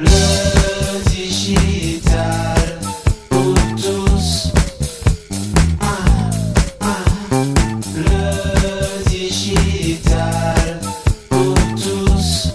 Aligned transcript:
Le 0.00 1.10
digital 1.10 2.78
pour 3.28 3.54
tous. 3.76 4.50
Ah, 5.78 6.30
ah. 6.80 7.04
Le 7.96 9.10
digital 9.10 10.80
pour 11.28 11.54
tous. 11.74 12.50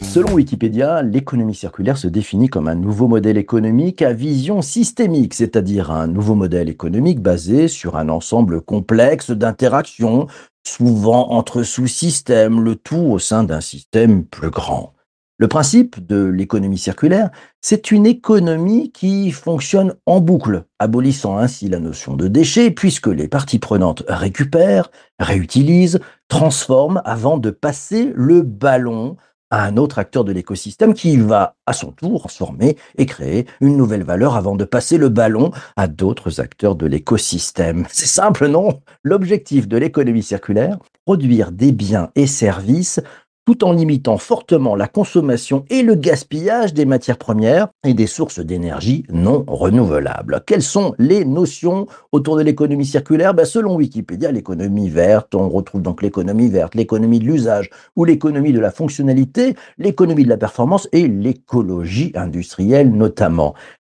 Selon 0.00 0.32
Wikipédia, 0.32 1.02
l'économie 1.02 1.54
circulaire 1.54 1.98
se 1.98 2.08
définit 2.08 2.48
comme 2.48 2.68
un 2.68 2.74
nouveau 2.74 3.06
modèle 3.06 3.36
économique 3.36 4.00
à 4.00 4.14
vision 4.14 4.62
systémique, 4.62 5.34
c'est-à-dire 5.34 5.90
un 5.90 6.06
nouveau 6.06 6.34
modèle 6.34 6.70
économique 6.70 7.20
basé 7.20 7.68
sur 7.68 7.96
un 7.96 8.08
ensemble 8.08 8.62
complexe 8.62 9.30
d'interactions, 9.30 10.26
souvent 10.66 11.32
entre 11.32 11.64
sous-systèmes, 11.64 12.62
le 12.62 12.76
tout 12.76 12.96
au 12.96 13.18
sein 13.18 13.44
d'un 13.44 13.60
système 13.60 14.24
plus 14.24 14.50
grand. 14.50 14.94
Le 15.42 15.48
principe 15.48 16.06
de 16.06 16.22
l'économie 16.22 16.78
circulaire, 16.78 17.30
c'est 17.60 17.90
une 17.90 18.06
économie 18.06 18.92
qui 18.92 19.32
fonctionne 19.32 19.96
en 20.06 20.20
boucle, 20.20 20.66
abolissant 20.78 21.36
ainsi 21.36 21.66
la 21.66 21.80
notion 21.80 22.14
de 22.14 22.28
déchet, 22.28 22.70
puisque 22.70 23.08
les 23.08 23.26
parties 23.26 23.58
prenantes 23.58 24.04
récupèrent, 24.06 24.92
réutilisent, 25.18 25.98
transforment 26.28 27.02
avant 27.04 27.38
de 27.38 27.50
passer 27.50 28.12
le 28.14 28.42
ballon 28.42 29.16
à 29.52 29.64
un 29.64 29.76
autre 29.76 29.98
acteur 29.98 30.24
de 30.24 30.32
l'écosystème 30.32 30.94
qui 30.94 31.18
va 31.18 31.56
à 31.66 31.74
son 31.74 31.90
tour 31.92 32.20
transformer 32.20 32.76
et 32.96 33.04
créer 33.04 33.46
une 33.60 33.76
nouvelle 33.76 34.02
valeur 34.02 34.36
avant 34.36 34.54
de 34.56 34.64
passer 34.64 34.96
le 34.96 35.10
ballon 35.10 35.50
à 35.76 35.88
d'autres 35.88 36.40
acteurs 36.40 36.74
de 36.74 36.86
l'écosystème. 36.86 37.84
C'est 37.90 38.06
simple, 38.06 38.46
non? 38.46 38.80
L'objectif 39.02 39.68
de 39.68 39.76
l'économie 39.76 40.22
circulaire, 40.22 40.78
produire 41.04 41.52
des 41.52 41.72
biens 41.72 42.10
et 42.14 42.26
services 42.26 43.00
tout 43.44 43.64
en 43.64 43.72
limitant 43.72 44.18
fortement 44.18 44.76
la 44.76 44.86
consommation 44.86 45.64
et 45.68 45.82
le 45.82 45.94
gaspillage 45.94 46.74
des 46.74 46.84
matières 46.84 47.18
premières 47.18 47.68
et 47.84 47.94
des 47.94 48.06
sources 48.06 48.38
d'énergie 48.38 49.04
non 49.10 49.44
renouvelables. 49.46 50.42
Quelles 50.46 50.62
sont 50.62 50.94
les 50.98 51.24
notions 51.24 51.86
autour 52.12 52.36
de 52.36 52.42
l'économie 52.42 52.86
circulaire? 52.86 53.34
Ben, 53.34 53.44
Selon 53.44 53.76
Wikipédia, 53.76 54.30
l'économie 54.30 54.88
verte, 54.88 55.34
on 55.34 55.48
retrouve 55.48 55.82
donc 55.82 56.02
l'économie 56.02 56.48
verte, 56.48 56.74
l'économie 56.74 57.18
de 57.18 57.24
l'usage 57.24 57.70
ou 57.96 58.04
l'économie 58.04 58.52
de 58.52 58.60
la 58.60 58.70
fonctionnalité, 58.70 59.56
l'économie 59.78 60.24
de 60.24 60.28
la 60.28 60.36
performance 60.36 60.88
et 60.92 61.08
l'écologie 61.08 62.12
industrielle 62.14 62.92
notamment. 62.92 63.54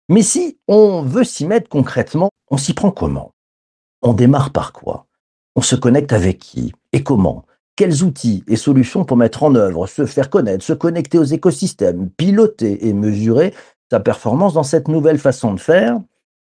Mais 0.08 0.22
si 0.22 0.58
on 0.68 1.02
veut 1.02 1.24
s'y 1.24 1.46
mettre 1.46 1.68
concrètement, 1.68 2.30
on 2.50 2.56
s'y 2.56 2.74
prend 2.74 2.90
comment? 2.90 3.32
On 4.02 4.12
démarre 4.12 4.50
par 4.50 4.72
quoi? 4.72 5.06
On 5.56 5.62
se 5.62 5.76
connecte 5.76 6.12
avec 6.12 6.38
qui? 6.38 6.72
Et 6.92 7.02
comment? 7.02 7.44
Quels 7.76 8.02
outils 8.02 8.44
et 8.48 8.56
solutions 8.56 9.04
pour 9.04 9.16
mettre 9.16 9.42
en 9.42 9.54
œuvre, 9.54 9.86
se 9.86 10.06
faire 10.06 10.30
connaître, 10.30 10.64
se 10.64 10.72
connecter 10.72 11.18
aux 11.18 11.24
écosystèmes, 11.24 12.10
piloter 12.10 12.86
et 12.86 12.92
mesurer 12.92 13.54
sa 13.90 14.00
performance 14.00 14.54
dans 14.54 14.62
cette 14.62 14.88
nouvelle 14.88 15.18
façon 15.18 15.54
de 15.54 15.60
faire 15.60 15.98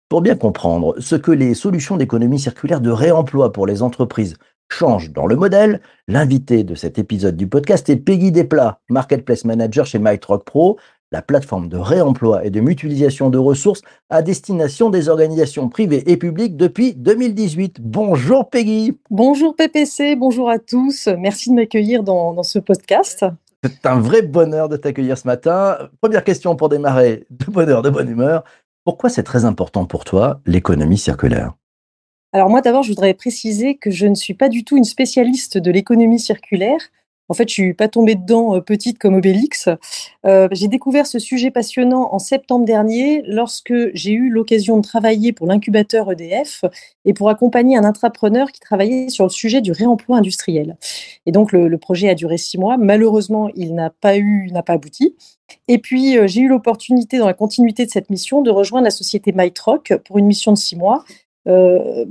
Pour 0.10 0.22
bien 0.22 0.36
comprendre 0.36 0.96
ce 1.00 1.16
que 1.16 1.32
les 1.32 1.54
solutions 1.54 1.98
d'économie 1.98 2.40
circulaire 2.40 2.82
de 2.82 2.92
réemploi 2.92 3.52
pour 3.52 3.68
les 3.68 3.82
entreprises 3.82 4.38
changent 4.72 5.12
dans 5.12 5.26
le 5.26 5.36
modèle, 5.36 5.82
l'invité 6.08 6.64
de 6.64 6.76
cet 6.76 7.00
épisode 7.00 7.36
du 7.36 7.48
podcast 7.48 7.90
est 7.90 7.98
Peggy 7.98 8.32
Desplat, 8.32 8.80
Marketplace 8.90 9.46
Manager 9.46 9.86
chez 9.86 10.00
MyTrock 10.00 10.46
Pro, 10.46 10.78
la 11.12 11.22
plateforme 11.22 11.70
de 11.70 11.78
réemploi 11.78 12.46
et 12.46 12.50
de 12.50 12.60
mutualisation 12.60 13.30
de 13.30 13.38
ressources 13.38 13.82
à 14.10 14.22
destination 14.22 14.90
des 14.90 15.10
organisations 15.10 15.68
privées 15.68 16.04
et 16.12 16.18
publiques 16.18 16.56
depuis 16.56 16.94
2018. 16.94 17.82
Bonjour 17.82 18.50
Peggy. 18.50 18.98
Bonjour 19.10 19.56
PPC, 19.56 20.16
bonjour 20.16 20.50
à 20.50 20.60
tous. 20.60 21.08
Merci 21.18 21.50
de 21.50 21.56
m'accueillir 21.56 22.04
dans, 22.04 22.34
dans, 22.34 22.44
ce 22.44 22.60
podcast. 22.60 23.26
C'est 23.64 23.86
un 23.86 24.00
vrai 24.00 24.22
bonheur 24.22 24.70
de 24.70 24.78
t'accueillir 24.78 25.18
ce 25.18 25.28
matin. 25.28 25.90
Première 26.00 26.24
question 26.24 26.56
pour 26.56 26.70
démarrer, 26.70 27.26
de 27.32 27.46
bonheur, 27.46 27.82
de 27.82 27.90
bonne 27.90 28.10
humeur. 28.10 28.44
Pourquoi 28.86 29.10
c'est 29.10 29.24
très 29.24 29.46
important 29.46 29.86
pour 29.86 30.06
toi 30.06 30.42
l'économie 30.46 30.98
circulaire? 30.98 31.54
Alors 32.32 32.50
moi 32.50 32.62
d'abord, 32.62 32.84
je 32.84 32.90
voudrais 32.90 33.16
préciser 33.16 33.76
que 33.76 33.90
je 33.90 34.06
ne 34.06 34.14
suis 34.14 34.36
pas 34.36 34.50
du 34.50 34.64
tout 34.64 34.78
une 34.78 34.84
spécialiste 34.84 35.58
de 35.58 35.72
l'économie 35.72 36.20
circulaire. 36.20 36.80
En 37.30 37.36
fait, 37.36 37.48
je 37.48 37.54
suis 37.54 37.74
pas 37.76 37.88
tombée 37.88 38.16
dedans 38.16 38.56
euh, 38.56 38.60
petite 38.62 38.98
comme 38.98 39.14
Obélix. 39.14 39.70
Euh, 40.26 40.48
j'ai 40.52 40.68
découvert 40.68 41.06
ce 41.06 41.20
sujet 41.20 41.52
passionnant 41.52 42.10
en 42.12 42.20
septembre 42.20 42.66
dernier 42.66 43.22
lorsque 43.26 43.74
j'ai 43.94 44.12
eu 44.12 44.30
l'occasion 44.30 44.78
de 44.78 44.82
travailler 44.82 45.32
pour 45.32 45.46
l'incubateur 45.46 46.12
EDF 46.12 46.66
et 47.06 47.14
pour 47.14 47.30
accompagner 47.30 47.78
un 47.78 47.84
entrepreneur 47.84 48.52
qui 48.52 48.60
travaillait 48.60 49.10
sur 49.10 49.26
le 49.26 49.30
sujet 49.30 49.62
du 49.62 49.72
réemploi 49.72 50.18
industriel. 50.18 50.78
Et 51.28 51.32
donc 51.32 51.52
le, 51.52 51.78
projet 51.78 52.10
a 52.10 52.16
duré 52.16 52.38
six 52.38 52.58
mois. 52.58 52.78
Malheureusement, 52.78 53.50
il 53.56 53.74
n'a 53.76 53.92
pas 53.92 54.18
eu, 54.18 54.50
n'a 54.52 54.64
pas 54.64 54.74
abouti. 54.74 55.16
Et 55.68 55.78
puis 55.78 56.18
euh, 56.18 56.28
j'ai 56.28 56.42
eu 56.42 56.48
l'opportunité, 56.48 57.20
dans 57.20 57.28
la 57.28 57.34
continuité 57.34 57.86
de 57.86 57.92
cette 57.92 58.10
mission, 58.10 58.42
de 58.42 58.50
rejoindre 58.50 58.86
la 58.86 58.92
société 58.92 59.32
MyTrock 59.32 59.94
pour 60.06 60.18
une 60.18 60.26
mission 60.26 60.52
de 60.52 60.58
six 60.58 60.76
mois 60.76 61.06
euh, 61.50 62.06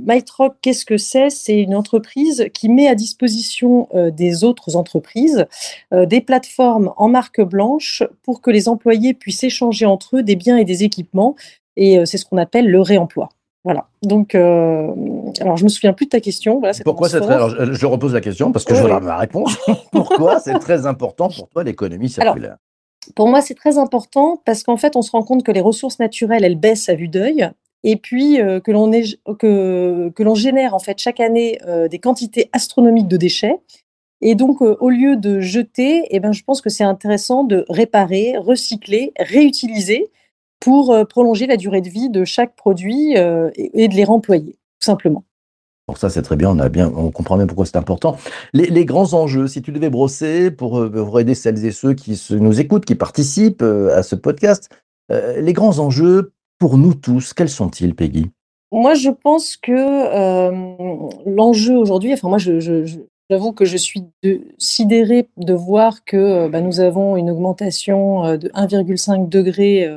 qu'est-ce 0.61 0.85
que 0.85 0.97
c'est? 0.97 1.29
C'est 1.29 1.59
une 1.59 1.75
entreprise 1.75 2.47
qui 2.53 2.69
met 2.69 2.87
à 2.87 2.95
disposition 2.95 3.87
euh, 3.93 4.11
des 4.11 4.43
autres 4.43 4.75
entreprises 4.75 5.45
euh, 5.93 6.05
des 6.05 6.21
plateformes 6.21 6.93
en 6.97 7.07
marque 7.07 7.41
blanche 7.41 8.03
pour 8.23 8.41
que 8.41 8.51
les 8.51 8.67
employés 8.67 9.13
puissent 9.13 9.43
échanger 9.43 9.85
entre 9.85 10.17
eux 10.17 10.23
des 10.23 10.35
biens 10.35 10.57
et 10.57 10.65
des 10.65 10.83
équipements. 10.83 11.35
Et 11.75 11.97
euh, 11.97 12.05
c'est 12.05 12.17
ce 12.17 12.25
qu'on 12.25 12.37
appelle 12.37 12.69
le 12.69 12.81
réemploi. 12.81 13.29
Voilà. 13.63 13.87
Donc, 14.03 14.35
euh, 14.35 14.91
alors 15.41 15.57
je 15.57 15.63
me 15.63 15.69
souviens 15.69 15.93
plus 15.93 16.05
de 16.05 16.11
ta 16.11 16.19
question. 16.19 16.59
Voilà, 16.59 16.73
Pourquoi 16.83 17.09
c'est 17.09 17.19
très. 17.19 17.33
Alors, 17.33 17.49
je, 17.49 17.73
je, 17.73 17.85
repose 17.85 18.13
la 18.13 18.21
question 18.21 18.51
parce 18.51 18.65
que 18.65 18.73
je 18.73 18.83
ma 18.83 19.17
réponse. 19.17 19.57
Pourquoi 19.91 20.39
c'est 20.39 20.57
très 20.59 20.85
important 20.85 21.29
pour 21.29 21.49
toi 21.49 21.63
l'économie 21.63 22.09
circulaire? 22.09 22.51
alors, 22.51 22.57
pour 23.15 23.27
moi, 23.27 23.41
c'est 23.41 23.55
très 23.55 23.77
important 23.77 24.41
parce 24.45 24.63
qu'en 24.63 24.77
fait, 24.77 24.95
on 24.95 25.01
se 25.01 25.11
rend 25.11 25.23
compte 25.23 25.43
que 25.43 25.51
les 25.51 25.61
ressources 25.61 25.99
naturelles, 25.99 26.43
elles 26.43 26.59
baissent 26.59 26.89
à 26.89 26.95
vue 26.95 27.07
d'œil 27.07 27.49
et 27.83 27.95
puis 27.95 28.41
euh, 28.41 28.59
que 28.59 28.71
l'on 28.71 30.35
génère 30.35 30.73
en 30.73 30.79
fait 30.79 30.99
chaque 30.99 31.19
année 31.19 31.59
euh, 31.67 31.87
des 31.87 31.99
quantités 31.99 32.49
astronomiques 32.53 33.07
de 33.07 33.17
déchets. 33.17 33.59
Et 34.21 34.35
donc, 34.35 34.61
euh, 34.61 34.75
au 34.81 34.89
lieu 34.89 35.15
de 35.15 35.39
jeter, 35.39 36.05
eh 36.09 36.19
ben, 36.19 36.33
je 36.33 36.43
pense 36.43 36.61
que 36.61 36.69
c'est 36.69 36.83
intéressant 36.83 37.43
de 37.43 37.65
réparer, 37.69 38.35
recycler, 38.37 39.13
réutiliser 39.17 40.11
pour 40.59 40.93
prolonger 41.07 41.47
la 41.47 41.55
durée 41.55 41.79
de 41.79 41.87
vie 41.87 42.09
de 42.09 42.25
chaque 42.25 42.53
produit 42.57 43.13
et, 43.13 43.87
de 43.87 43.95
les 43.95 44.03
remployer, 44.03 44.51
tout 44.51 44.85
simplement. 44.85 45.23
Pour 45.87 45.97
ça, 45.97 46.09
c'est 46.09 46.21
très 46.21 46.35
bien. 46.35 46.49
On 46.49 46.59
a 46.59 46.67
bien, 46.67 46.91
on 46.93 47.11
comprend 47.11 47.37
bien 47.37 47.47
pourquoi 47.47 47.65
c'est 47.65 47.77
important. 47.77 48.17
Les, 48.51 48.83
grands 48.83 49.13
enjeux, 49.13 49.47
si 49.47 49.61
tu 49.61 49.71
devais 49.71 49.89
brosser 49.89 50.51
pour, 50.51 51.17
aider 51.17 51.33
celles 51.33 51.63
et 51.63 51.71
ceux 51.71 51.93
qui 51.93 52.21
nous 52.31 52.59
écoutent, 52.59 52.83
qui 52.83 52.95
participent 52.95 53.61
à 53.61 54.03
ce 54.03 54.15
podcast, 54.15 54.69
les 55.09 55.53
grands 55.53 55.79
enjeux 55.79 56.33
pour 56.59 56.77
nous 56.77 56.93
tous, 56.93 57.33
quels 57.33 57.49
sont-ils, 57.49 57.95
Peggy? 57.95 58.29
Moi, 58.71 58.93
je 58.93 59.09
pense 59.09 59.57
que 59.57 59.71
euh, 59.71 61.09
l'enjeu 61.25 61.75
aujourd'hui, 61.75 62.13
enfin 62.13 62.29
moi, 62.29 62.37
J'avoue 63.31 63.53
que 63.53 63.65
je 63.65 63.77
suis 63.77 64.05
de, 64.23 64.41
sidérée 64.57 65.29
de 65.37 65.53
voir 65.53 66.03
que 66.03 66.17
euh, 66.17 66.49
bah, 66.49 66.61
nous 66.61 66.79
avons 66.79 67.15
une 67.15 67.29
augmentation 67.29 68.25
euh, 68.25 68.37
de 68.37 68.49
1,5 68.49 69.29
degré 69.29 69.87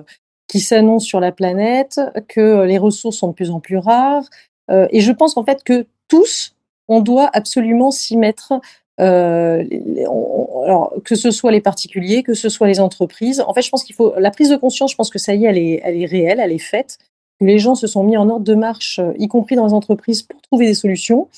qui 0.48 0.60
s'annonce 0.60 1.04
sur 1.04 1.18
la 1.18 1.32
planète, 1.32 1.98
que 2.28 2.64
les 2.64 2.76
ressources 2.76 3.16
sont 3.16 3.28
de 3.28 3.32
plus 3.32 3.50
en 3.50 3.58
plus 3.58 3.78
rares. 3.78 4.28
Et 4.70 5.00
je 5.00 5.12
pense 5.12 5.36
en 5.38 5.44
fait 5.44 5.64
que 5.64 5.86
tous, 6.08 6.54
on 6.88 7.00
doit 7.00 7.30
absolument 7.32 7.90
s'y 7.90 8.18
mettre 8.18 8.60
euh, 9.00 9.64
on, 10.08 10.62
alors, 10.64 10.94
que 11.04 11.14
ce 11.14 11.30
soit 11.30 11.50
les 11.50 11.60
particuliers, 11.60 12.22
que 12.22 12.34
ce 12.34 12.48
soit 12.48 12.66
les 12.66 12.80
entreprises. 12.80 13.40
En 13.40 13.54
fait, 13.54 13.62
je 13.62 13.70
pense 13.70 13.84
qu'il 13.84 13.94
faut 13.94 14.14
la 14.18 14.30
prise 14.30 14.50
de 14.50 14.56
conscience. 14.56 14.90
Je 14.90 14.96
pense 14.96 15.10
que 15.10 15.18
ça 15.18 15.34
y 15.34 15.44
est, 15.44 15.48
elle 15.48 15.58
est, 15.58 15.80
elle 15.82 16.00
est 16.00 16.06
réelle, 16.06 16.40
elle 16.40 16.52
est 16.52 16.58
faite. 16.58 16.98
Les 17.40 17.58
gens 17.58 17.74
se 17.74 17.86
sont 17.86 18.04
mis 18.04 18.16
en 18.16 18.28
ordre 18.28 18.44
de 18.44 18.54
marche, 18.54 19.00
euh, 19.00 19.12
y 19.18 19.26
compris 19.26 19.56
dans 19.56 19.66
les 19.66 19.72
entreprises, 19.72 20.22
pour 20.22 20.40
trouver 20.42 20.66
des 20.66 20.74
solutions. 20.74 21.28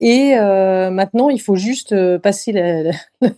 Et 0.00 0.34
euh, 0.36 0.90
maintenant, 0.90 1.30
il 1.30 1.40
faut 1.40 1.56
juste 1.56 1.94
passer 2.18 2.52
la, 2.52 2.92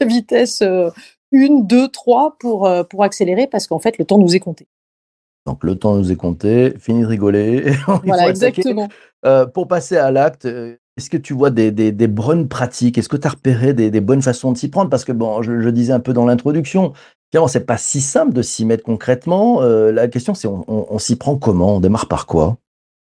vitesse 0.05 0.63
euh, 0.63 0.91
une, 1.31 1.67
deux, 1.67 1.89
trois 1.89 2.37
pour 2.41 2.69
pour 2.91 3.05
accélérer, 3.05 3.47
parce 3.47 3.67
qu'en 3.67 3.79
fait, 3.79 3.99
le 3.99 4.05
temps 4.05 4.19
nous 4.19 4.35
est 4.35 4.41
compté. 4.41 4.67
Donc 5.49 5.65
le 5.65 5.77
temps 5.77 5.95
nous 5.95 6.13
est 6.13 6.17
compté. 6.17 6.75
Fini 6.79 7.01
de 7.01 7.07
rigoler. 7.07 7.73
voilà, 8.05 8.29
exactement. 8.29 8.89
Euh, 9.25 9.47
pour 9.47 9.67
passer 9.67 9.97
à 9.97 10.11
l'acte, 10.11 10.47
est-ce 10.99 11.11
que 11.11 11.17
tu 11.17 11.33
vois 11.33 11.51
des, 11.51 12.07
bonnes 12.09 12.49
pratiques? 12.49 12.99
Est-ce 12.99 13.09
que 13.09 13.17
tu 13.17 13.27
as 13.27 13.31
repéré 13.31 13.73
des, 13.73 14.01
bonnes 14.01 14.21
façons 14.21 14.53
de 14.53 14.59
s'y 14.59 14.69
prendre? 14.69 14.91
Parce 14.91 15.05
que, 15.05 15.13
bon, 15.13 15.43
je, 15.43 15.69
disais 15.71 15.93
un 15.93 16.01
peu 16.01 16.13
dans 16.13 16.27
l'introduction, 16.27 16.93
finalement, 17.31 17.47
c'est 17.47 17.65
pas 17.65 17.79
si 17.79 18.01
simple 18.01 18.33
de 18.33 18.43
s'y 18.43 18.65
mettre 18.65 18.83
concrètement. 18.83 19.63
Euh, 19.63 19.93
la 19.93 20.09
question, 20.09 20.35
c'est 20.35 20.49
on, 20.49 20.99
s'y 20.99 21.17
prend 21.17 21.37
comment? 21.37 21.77
On 21.77 21.81
démarre 21.81 22.09
par 22.09 22.27
quoi? 22.27 22.59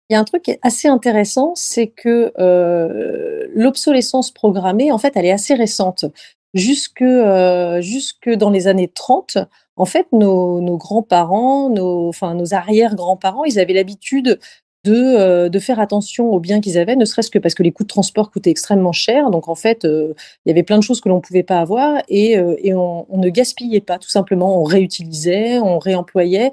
Il 0.09 0.15
y 0.15 0.17
a 0.17 0.21
un 0.21 0.25
truc 0.25 0.43
qui 0.43 0.53
est 0.53 0.59
assez 0.63 0.89
intéressant, 0.89 1.53
c'est 1.55 1.89
que 1.89 2.33
euh, 2.39 3.47
l'obsolescence 3.55 4.31
programmée, 4.31 4.91
en 4.91 4.99
fait, 4.99 5.13
elle 5.17 5.27
est 5.27 5.33
assez 5.33 5.55
récente. 5.55 6.07
Jusque, 6.55 7.03
euh, 7.03 7.81
jusque 7.83 8.31
dans 8.31 8.51
les 8.51 8.69
années 8.69 8.89
30, 8.89 9.37
en 9.77 9.85
fait, 9.85 10.07
nos, 10.13 10.61
nos 10.61 10.79
grands-parents, 10.79 11.69
nos, 11.69 12.09
enfin, 12.09 12.35
nos 12.35 12.55
arrière-grands-parents, 12.55 13.45
ils 13.45 13.59
avaient 13.59 13.73
l'habitude 13.75 14.39
de, 14.85 15.49
de 15.49 15.59
faire 15.59 15.81
attention 15.81 16.31
aux 16.31 16.41
biens 16.41 16.61
qu'ils 16.61 16.79
avaient, 16.79 16.97
ne 16.97 17.05
serait-ce 17.05 17.31
que 17.31 17.39
parce 17.39 17.55
que 17.55 17.63
les 17.63 17.73
coûts 17.73 17.85
de 17.85 17.89
transport 17.89 18.31
coûtaient 18.31 18.51
extrêmement 18.51 18.93
cher. 18.93 19.31
Donc 19.31 19.49
en 19.49 19.55
fait, 19.55 19.85
il 19.85 20.15
y 20.47 20.51
avait 20.51 20.63
plein 20.63 20.79
de 20.79 20.83
choses 20.83 21.01
que 21.01 21.09
l'on 21.09 21.17
ne 21.17 21.21
pouvait 21.21 21.43
pas 21.43 21.61
avoir 21.61 22.03
et, 22.09 22.33
et 22.33 22.75
on, 22.75 23.07
ne 23.11 23.29
gaspillait 23.29 23.81
pas, 23.81 23.99
tout 23.99 24.09
simplement. 24.09 24.61
On 24.61 24.65
réutilisait, 24.65 25.59
on 25.59 25.79
réemployait. 25.79 26.51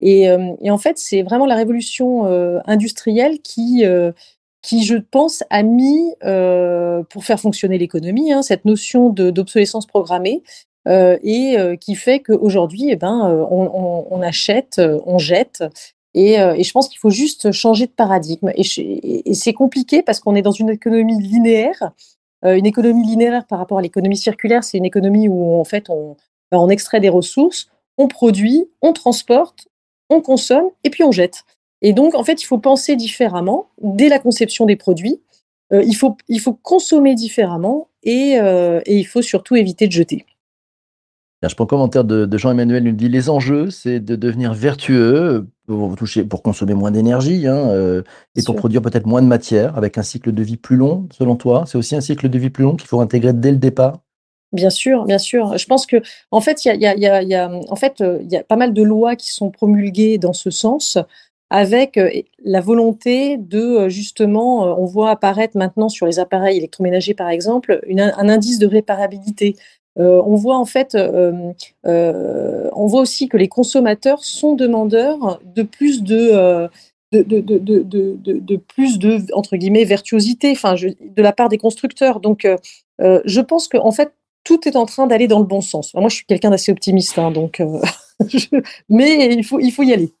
Et, 0.00 0.28
et 0.60 0.70
en 0.70 0.78
fait, 0.78 0.98
c'est 0.98 1.22
vraiment 1.22 1.46
la 1.46 1.56
révolution 1.56 2.26
industrielle 2.66 3.40
qui 3.40 3.84
qui, 4.62 4.84
je 4.84 4.96
pense, 4.96 5.42
a 5.50 5.62
mis, 5.62 6.14
euh, 6.24 7.02
pour 7.10 7.24
faire 7.24 7.40
fonctionner 7.40 7.78
l'économie, 7.78 8.32
hein, 8.32 8.42
cette 8.42 8.64
notion 8.64 9.10
d'obsolescence 9.10 9.86
programmée, 9.86 10.42
euh, 10.88 11.18
et 11.22 11.58
euh, 11.58 11.76
qui 11.76 11.96
fait 11.96 12.20
qu'aujourd'hui, 12.20 12.86
eh 12.88 12.96
ben, 12.96 13.28
euh, 13.28 13.44
on, 13.50 14.22
achète, 14.22 14.78
euh, 14.78 15.00
on 15.04 15.18
jette, 15.18 15.64
et, 16.14 16.34
et 16.34 16.62
je 16.62 16.72
pense 16.72 16.88
qu'il 16.88 16.98
faut 16.98 17.10
juste 17.10 17.52
changer 17.52 17.86
de 17.86 17.92
paradigme. 17.92 18.50
Et, 18.54 19.34
c'est 19.34 19.52
compliqué 19.52 20.02
parce 20.02 20.20
qu'on 20.20 20.34
est 20.34 20.42
dans 20.42 20.52
une 20.52 20.70
économie 20.70 21.20
linéaire. 21.20 21.92
une 22.44 22.66
économie 22.66 23.06
linéaire 23.06 23.46
par 23.46 23.58
rapport 23.58 23.78
à 23.78 23.82
l'économie 23.82 24.16
circulaire, 24.16 24.62
c'est 24.64 24.78
une 24.78 24.84
économie 24.84 25.28
où 25.28 25.58
en 25.58 25.64
fait 25.64 25.88
on, 25.88 26.16
ben, 26.52 26.58
on 26.58 26.68
extrait 26.68 27.00
des 27.00 27.08
ressources, 27.08 27.68
on 27.96 28.08
produit, 28.08 28.66
on 28.82 28.92
transporte, 28.92 29.68
on 30.10 30.20
consomme 30.20 30.66
et 30.84 30.90
puis 30.90 31.02
on 31.02 31.10
jette. 31.10 31.44
Et 31.80 31.92
donc, 31.92 32.14
en 32.14 32.22
fait, 32.22 32.40
il 32.42 32.44
faut 32.44 32.58
penser 32.58 32.94
différemment 32.94 33.68
dès 33.82 34.08
la 34.08 34.18
conception 34.18 34.66
des 34.66 34.76
produits. 34.76 35.20
Euh, 35.72 35.82
il, 35.82 35.96
faut, 35.96 36.16
consommer 36.62 37.14
différemment 37.14 37.88
et, 38.02 38.38
euh, 38.38 38.80
il 38.86 39.06
faut 39.06 39.22
surtout 39.22 39.56
éviter 39.56 39.86
de 39.86 39.92
jeter. 39.92 40.26
Je 41.42 41.54
prends 41.54 41.64
un 41.64 41.66
commentaire 41.66 42.04
de, 42.04 42.38
Jean-Emmanuel. 42.38 42.86
Il 42.86 42.94
dit 42.94 43.08
les 43.08 43.30
enjeux, 43.30 43.70
c'est 43.70 43.98
de 43.98 44.14
devenir 44.14 44.52
vertueux 44.54 45.48
pour, 45.66 45.96
toucher, 45.96 46.24
pour 46.24 46.42
consommer 46.42 46.74
moins 46.74 46.90
d'énergie 46.90 47.46
hein, 47.46 47.68
euh, 47.70 48.02
et 48.36 48.42
pour 48.42 48.54
sûr. 48.54 48.56
produire 48.56 48.82
peut-être 48.82 49.06
moins 49.06 49.22
de 49.22 49.26
matière 49.26 49.76
avec 49.76 49.98
un 49.98 50.02
cycle 50.02 50.32
de 50.32 50.42
vie 50.42 50.56
plus 50.56 50.76
long, 50.76 51.08
selon 51.12 51.36
toi. 51.36 51.64
C'est 51.66 51.78
aussi 51.78 51.96
un 51.96 52.00
cycle 52.00 52.28
de 52.28 52.38
vie 52.38 52.50
plus 52.50 52.64
long 52.64 52.76
qu'il 52.76 52.88
faut 52.88 53.00
intégrer 53.00 53.32
dès 53.32 53.50
le 53.50 53.58
départ? 53.58 54.00
Bien 54.52 54.70
sûr, 54.70 55.04
bien 55.06 55.18
sûr. 55.18 55.56
Je 55.56 55.64
pense 55.66 55.86
que, 55.86 56.02
en 56.30 56.42
fait, 56.42 56.64
il 56.64 56.68
y 56.68 56.70
a, 56.70 56.74
y 56.74 56.86
a, 56.86 56.96
y 56.96 57.06
a, 57.06 57.22
y 57.22 57.34
a, 57.34 57.50
en 57.68 57.76
fait, 57.76 58.00
il 58.00 58.30
y 58.30 58.36
a 58.36 58.44
pas 58.44 58.56
mal 58.56 58.74
de 58.74 58.82
lois 58.82 59.16
qui 59.16 59.32
sont 59.32 59.50
promulguées 59.50 60.18
dans 60.18 60.34
ce 60.34 60.50
sens 60.50 60.98
avec 61.52 61.98
euh, 61.98 62.10
la 62.42 62.62
volonté 62.62 63.36
de 63.36 63.60
euh, 63.60 63.88
justement, 63.90 64.66
euh, 64.66 64.74
on 64.78 64.86
voit 64.86 65.10
apparaître 65.10 65.56
maintenant 65.58 65.90
sur 65.90 66.06
les 66.06 66.18
appareils 66.18 66.56
électroménagers 66.56 67.12
par 67.12 67.28
exemple, 67.28 67.82
une, 67.86 68.00
un 68.00 68.28
indice 68.30 68.58
de 68.58 68.66
réparabilité. 68.66 69.54
Euh, 69.98 70.22
on 70.24 70.36
voit 70.36 70.56
en 70.56 70.64
fait, 70.64 70.94
euh, 70.94 71.52
euh, 71.86 72.70
on 72.72 72.86
voit 72.86 73.02
aussi 73.02 73.28
que 73.28 73.36
les 73.36 73.48
consommateurs 73.48 74.24
sont 74.24 74.54
demandeurs 74.54 75.40
de 75.44 75.62
plus 75.62 76.02
de 76.02 76.68
de, 77.12 77.22
de, 77.22 77.40
de, 77.40 77.82
de, 77.82 78.56
plus 78.56 78.98
de 78.98 79.20
entre 79.34 79.58
guillemets 79.58 79.84
virtuosité, 79.84 80.52
enfin 80.52 80.74
de 80.76 81.22
la 81.22 81.32
part 81.32 81.50
des 81.50 81.58
constructeurs. 81.58 82.20
Donc, 82.20 82.48
je 82.98 83.40
pense 83.40 83.68
que 83.68 83.76
en 83.76 83.92
fait 83.92 84.14
tout 84.44 84.66
est 84.66 84.76
en 84.76 84.86
train 84.86 85.06
d'aller 85.06 85.28
dans 85.28 85.38
le 85.38 85.44
bon 85.44 85.60
sens. 85.60 85.94
moi, 85.94 86.08
je 86.08 86.16
suis 86.16 86.24
quelqu'un 86.24 86.50
d'assez 86.50 86.72
optimiste, 86.72 87.16
hein, 87.18 87.30
donc, 87.30 87.62
mais 88.88 89.34
il 89.34 89.44
faut 89.44 89.60
il 89.60 89.70
faut 89.70 89.82
y 89.82 89.92
aller. 89.92 90.14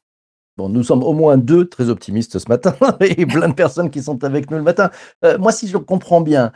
Bon, 0.58 0.68
nous 0.68 0.82
sommes 0.82 1.02
au 1.02 1.14
moins 1.14 1.38
deux 1.38 1.66
très 1.66 1.88
optimistes 1.88 2.38
ce 2.38 2.46
matin 2.46 2.76
et 3.00 3.24
plein 3.24 3.48
de 3.48 3.54
personnes 3.54 3.88
qui 3.88 4.02
sont 4.02 4.22
avec 4.22 4.50
nous 4.50 4.58
le 4.58 4.62
matin. 4.62 4.90
Moi, 5.38 5.50
si 5.50 5.68
je 5.68 5.78
comprends 5.78 6.20
bien, 6.20 6.52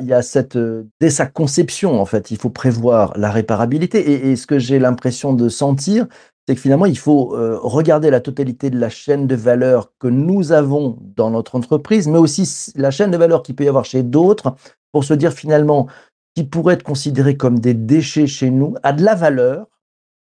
il 0.00 0.06
y 0.06 0.12
a, 0.12 0.22
cette, 0.22 0.56
euh, 0.56 0.84
dès 1.00 1.10
sa 1.10 1.26
conception, 1.26 2.00
en 2.00 2.06
fait, 2.06 2.30
il 2.30 2.36
faut 2.36 2.50
prévoir 2.50 3.12
la 3.16 3.30
réparabilité. 3.30 3.98
Et, 4.12 4.30
et 4.30 4.36
ce 4.36 4.46
que 4.46 4.58
j'ai 4.58 4.78
l'impression 4.78 5.32
de 5.32 5.48
sentir, 5.48 6.06
c'est 6.46 6.54
que 6.54 6.60
finalement, 6.60 6.86
il 6.86 6.98
faut 6.98 7.36
euh, 7.36 7.58
regarder 7.62 8.10
la 8.10 8.20
totalité 8.20 8.70
de 8.70 8.78
la 8.78 8.88
chaîne 8.88 9.26
de 9.26 9.34
valeur 9.34 9.92
que 9.98 10.08
nous 10.08 10.52
avons 10.52 10.98
dans 11.16 11.30
notre 11.30 11.54
entreprise, 11.54 12.08
mais 12.08 12.18
aussi 12.18 12.72
la 12.76 12.90
chaîne 12.90 13.10
de 13.10 13.16
valeur 13.16 13.42
qu'il 13.42 13.54
peut 13.54 13.64
y 13.64 13.68
avoir 13.68 13.84
chez 13.84 14.02
d'autres, 14.02 14.54
pour 14.92 15.04
se 15.04 15.14
dire 15.14 15.32
finalement, 15.32 15.86
qui 16.34 16.44
pourrait 16.44 16.74
être 16.74 16.82
considéré 16.82 17.36
comme 17.36 17.58
des 17.58 17.74
déchets 17.74 18.26
chez 18.26 18.50
nous, 18.50 18.74
a 18.82 18.92
de 18.92 19.04
la 19.04 19.14
valeur 19.14 19.66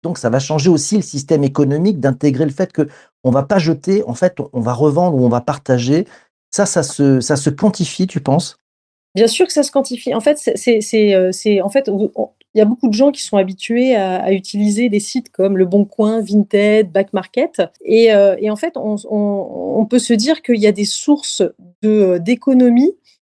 donc, 0.03 0.17
ça 0.17 0.29
va 0.29 0.39
changer 0.39 0.69
aussi 0.69 0.95
le 0.95 1.01
système 1.01 1.43
économique 1.43 1.99
d'intégrer 1.99 2.45
le 2.45 2.51
fait 2.51 2.71
que 2.71 2.87
on 3.23 3.31
va 3.31 3.43
pas 3.43 3.59
jeter, 3.59 4.03
en 4.05 4.13
fait, 4.13 4.37
on 4.53 4.61
va 4.61 4.73
revendre 4.73 5.17
ou 5.17 5.25
on 5.25 5.29
va 5.29 5.41
partager. 5.41 6.07
Ça, 6.51 6.65
ça 6.65 6.83
se, 6.83 7.19
ça 7.19 7.35
se 7.35 7.49
quantifie, 7.49 8.07
tu 8.07 8.21
penses? 8.21 8.57
Bien 9.15 9.27
sûr 9.27 9.47
que 9.47 9.53
ça 9.53 9.63
se 9.63 9.71
quantifie. 9.71 10.13
En 10.13 10.21
fait, 10.21 10.37
c'est, 10.37 11.15
euh, 11.15 11.31
en 11.63 11.69
fait, 11.69 11.89
il 11.89 12.57
y 12.57 12.61
a 12.61 12.65
beaucoup 12.65 12.87
de 12.87 12.93
gens 12.93 13.11
qui 13.11 13.23
sont 13.23 13.37
habitués 13.37 13.95
à, 13.95 14.31
utiliser 14.31 14.89
des 14.89 14.99
sites 14.99 15.29
comme 15.29 15.57
Le 15.57 15.65
Bon 15.65 15.85
Coin, 15.85 16.21
Vinted, 16.21 16.91
Back 16.91 17.13
Market, 17.13 17.61
et, 17.83 18.13
euh, 18.13 18.35
et 18.39 18.49
en 18.49 18.55
fait, 18.55 18.73
on, 18.75 19.85
peut 19.89 19.99
se 19.99 20.13
dire 20.13 20.41
qu'il 20.41 20.59
y 20.59 20.67
a 20.67 20.71
des 20.71 20.85
sources 20.85 21.41
de, 21.81 22.19
d'économie 22.19 22.95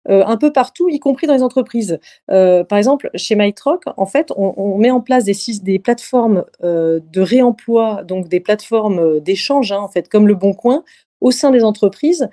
euh, 0.09 0.25
un 0.27 0.37
peu 0.37 0.53
partout, 0.53 0.89
y 0.89 0.99
compris 0.99 1.27
dans 1.27 1.35
les 1.35 1.43
entreprises. 1.43 1.99
Euh, 2.31 2.65
par 2.65 2.79
exemple, 2.79 3.11
chez 3.15 3.37
MyTrock, 3.37 3.85
en 3.97 4.07
fait, 4.07 4.33
on, 4.37 4.79
met 4.79 4.91
en 4.91 5.01
place 5.01 5.25
des, 5.25 5.35
des 5.63 5.79
plateformes 5.79 6.45
euh, 6.65 7.01
de 7.13 7.21
réemploi, 7.21 8.03
donc 8.05 8.29
des 8.29 8.41
plateformes 8.41 8.99
euh, 8.99 9.21
d'échange, 9.21 9.73
hein, 9.73 9.81
en 9.81 9.89
fait, 9.89 10.09
comme 10.09 10.27
le 10.27 10.35
Bon 10.35 10.55
Coin, 10.55 10.85
au 11.21 11.31
sein 11.31 11.51
des 11.51 11.63
entreprises, 11.63 12.29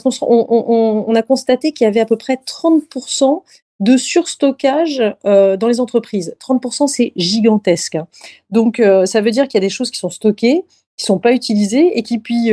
parce 0.00 0.18
qu'on 0.18 0.26
on, 0.26 1.04
on, 1.08 1.14
a 1.14 1.22
constaté 1.22 1.72
qu'il 1.72 1.84
y 1.84 1.88
avait 1.88 2.00
à 2.00 2.06
peu 2.06 2.16
près 2.16 2.34
30% 2.34 3.42
de 3.80 3.96
surstockage 3.96 5.02
euh, 5.24 5.56
dans 5.56 5.68
les 5.68 5.80
entreprises. 5.80 6.36
30%, 6.40 6.86
c'est 6.86 7.12
gigantesque. 7.16 7.96
Hein. 7.96 8.06
Donc, 8.50 8.80
euh, 8.80 9.06
ça 9.06 9.20
veut 9.20 9.30
dire 9.30 9.48
qu'il 9.48 9.58
y 9.60 9.62
a 9.62 9.66
des 9.66 9.70
choses 9.70 9.90
qui 9.90 9.98
sont 9.98 10.10
stockées, 10.10 10.64
qui 10.96 11.04
sont 11.04 11.18
pas 11.18 11.32
utilisées 11.32 11.98
et 11.98 12.02
qui, 12.02 12.18
puis, 12.18 12.52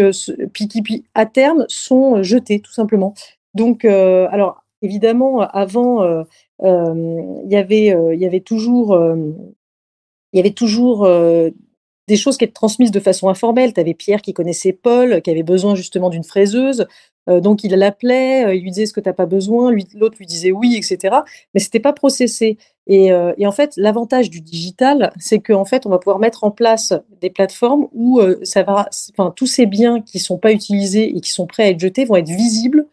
puis, 0.53 0.68
qui, 0.68 0.81
puis 0.81 1.03
à 1.13 1.25
terme, 1.25 1.65
sont 1.68 2.24
jetées, 2.24 2.59
tout 2.59 2.71
simplement. 2.71 3.13
Donc, 3.53 3.86
euh, 3.86 4.27
alors 4.31 4.63
évidemment, 4.81 5.41
avant, 5.41 6.03
euh, 6.03 6.24
euh, 6.63 7.41
il 7.45 7.51
y 7.51 7.56
avait, 7.56 7.95
y 8.18 8.25
avait 8.25 8.39
toujours, 8.39 8.97
il 10.33 10.38
y 10.38 10.39
avait 10.39 10.51
toujours 10.51 11.07
des 12.09 12.17
choses 12.17 12.38
qui 12.38 12.44
étaient 12.44 12.53
transmises 12.53 12.91
de 12.91 13.00
façon 13.00 13.29
informelle. 13.29 13.73
Tu 13.73 13.79
avais 13.79 13.94
Pierre 13.94 14.21
qui 14.21 14.33
connaissait 14.33 14.73
Paul, 14.73 15.21
qui 15.21 15.29
avait 15.29 15.44
besoin 15.44 15.75
justement 15.75 16.09
d'une 16.09 16.23
fraiseuse. 16.23 16.88
Euh, 17.29 17.39
donc 17.39 17.63
il 17.63 17.71
l'appelait, 17.75 18.45
euh, 18.45 18.56
il 18.56 18.63
lui 18.63 18.71
disait 18.71 18.88
ce 18.88 18.94
que 18.94 19.00
tu 19.00 19.07
n'as 19.07 19.13
pas 19.13 19.27
besoin, 19.27 19.71
l'autre 19.95 20.15
lui 20.17 20.25
disait 20.25 20.51
oui, 20.51 20.75
etc. 20.75 21.17
Mais 21.53 21.59
c'était 21.59 21.79
pas 21.79 21.94
processé. 21.94 22.57
Et, 22.88 23.11
euh, 23.11 23.33
et 23.38 23.45
en 23.45 23.51
fait, 23.51 23.73
l'avantage 23.77 24.31
du 24.31 24.41
digital, 24.41 25.13
c'est 25.19 25.39
qu'en 25.39 25.65
fait, 25.65 25.85
on 25.85 25.89
va 25.89 26.00
pouvoir 26.00 26.17
mettre 26.17 26.44
en 26.44 26.50
place 26.51 26.94
des 27.21 27.29
plateformes 27.29 27.88
où 27.94 28.19
ça 28.41 28.63
va, 28.63 28.89
tous 29.35 29.45
ces 29.45 29.67
biens 29.67 30.01
qui 30.01 30.17
sont 30.17 30.39
pas 30.39 30.51
utilisés 30.51 31.15
et 31.15 31.21
qui 31.21 31.29
sont 31.29 31.45
prêts 31.45 31.63
à 31.63 31.69
être 31.69 31.79
jetés 31.79 32.05
vont 32.05 32.15
être 32.15 32.29
visibles 32.29 32.88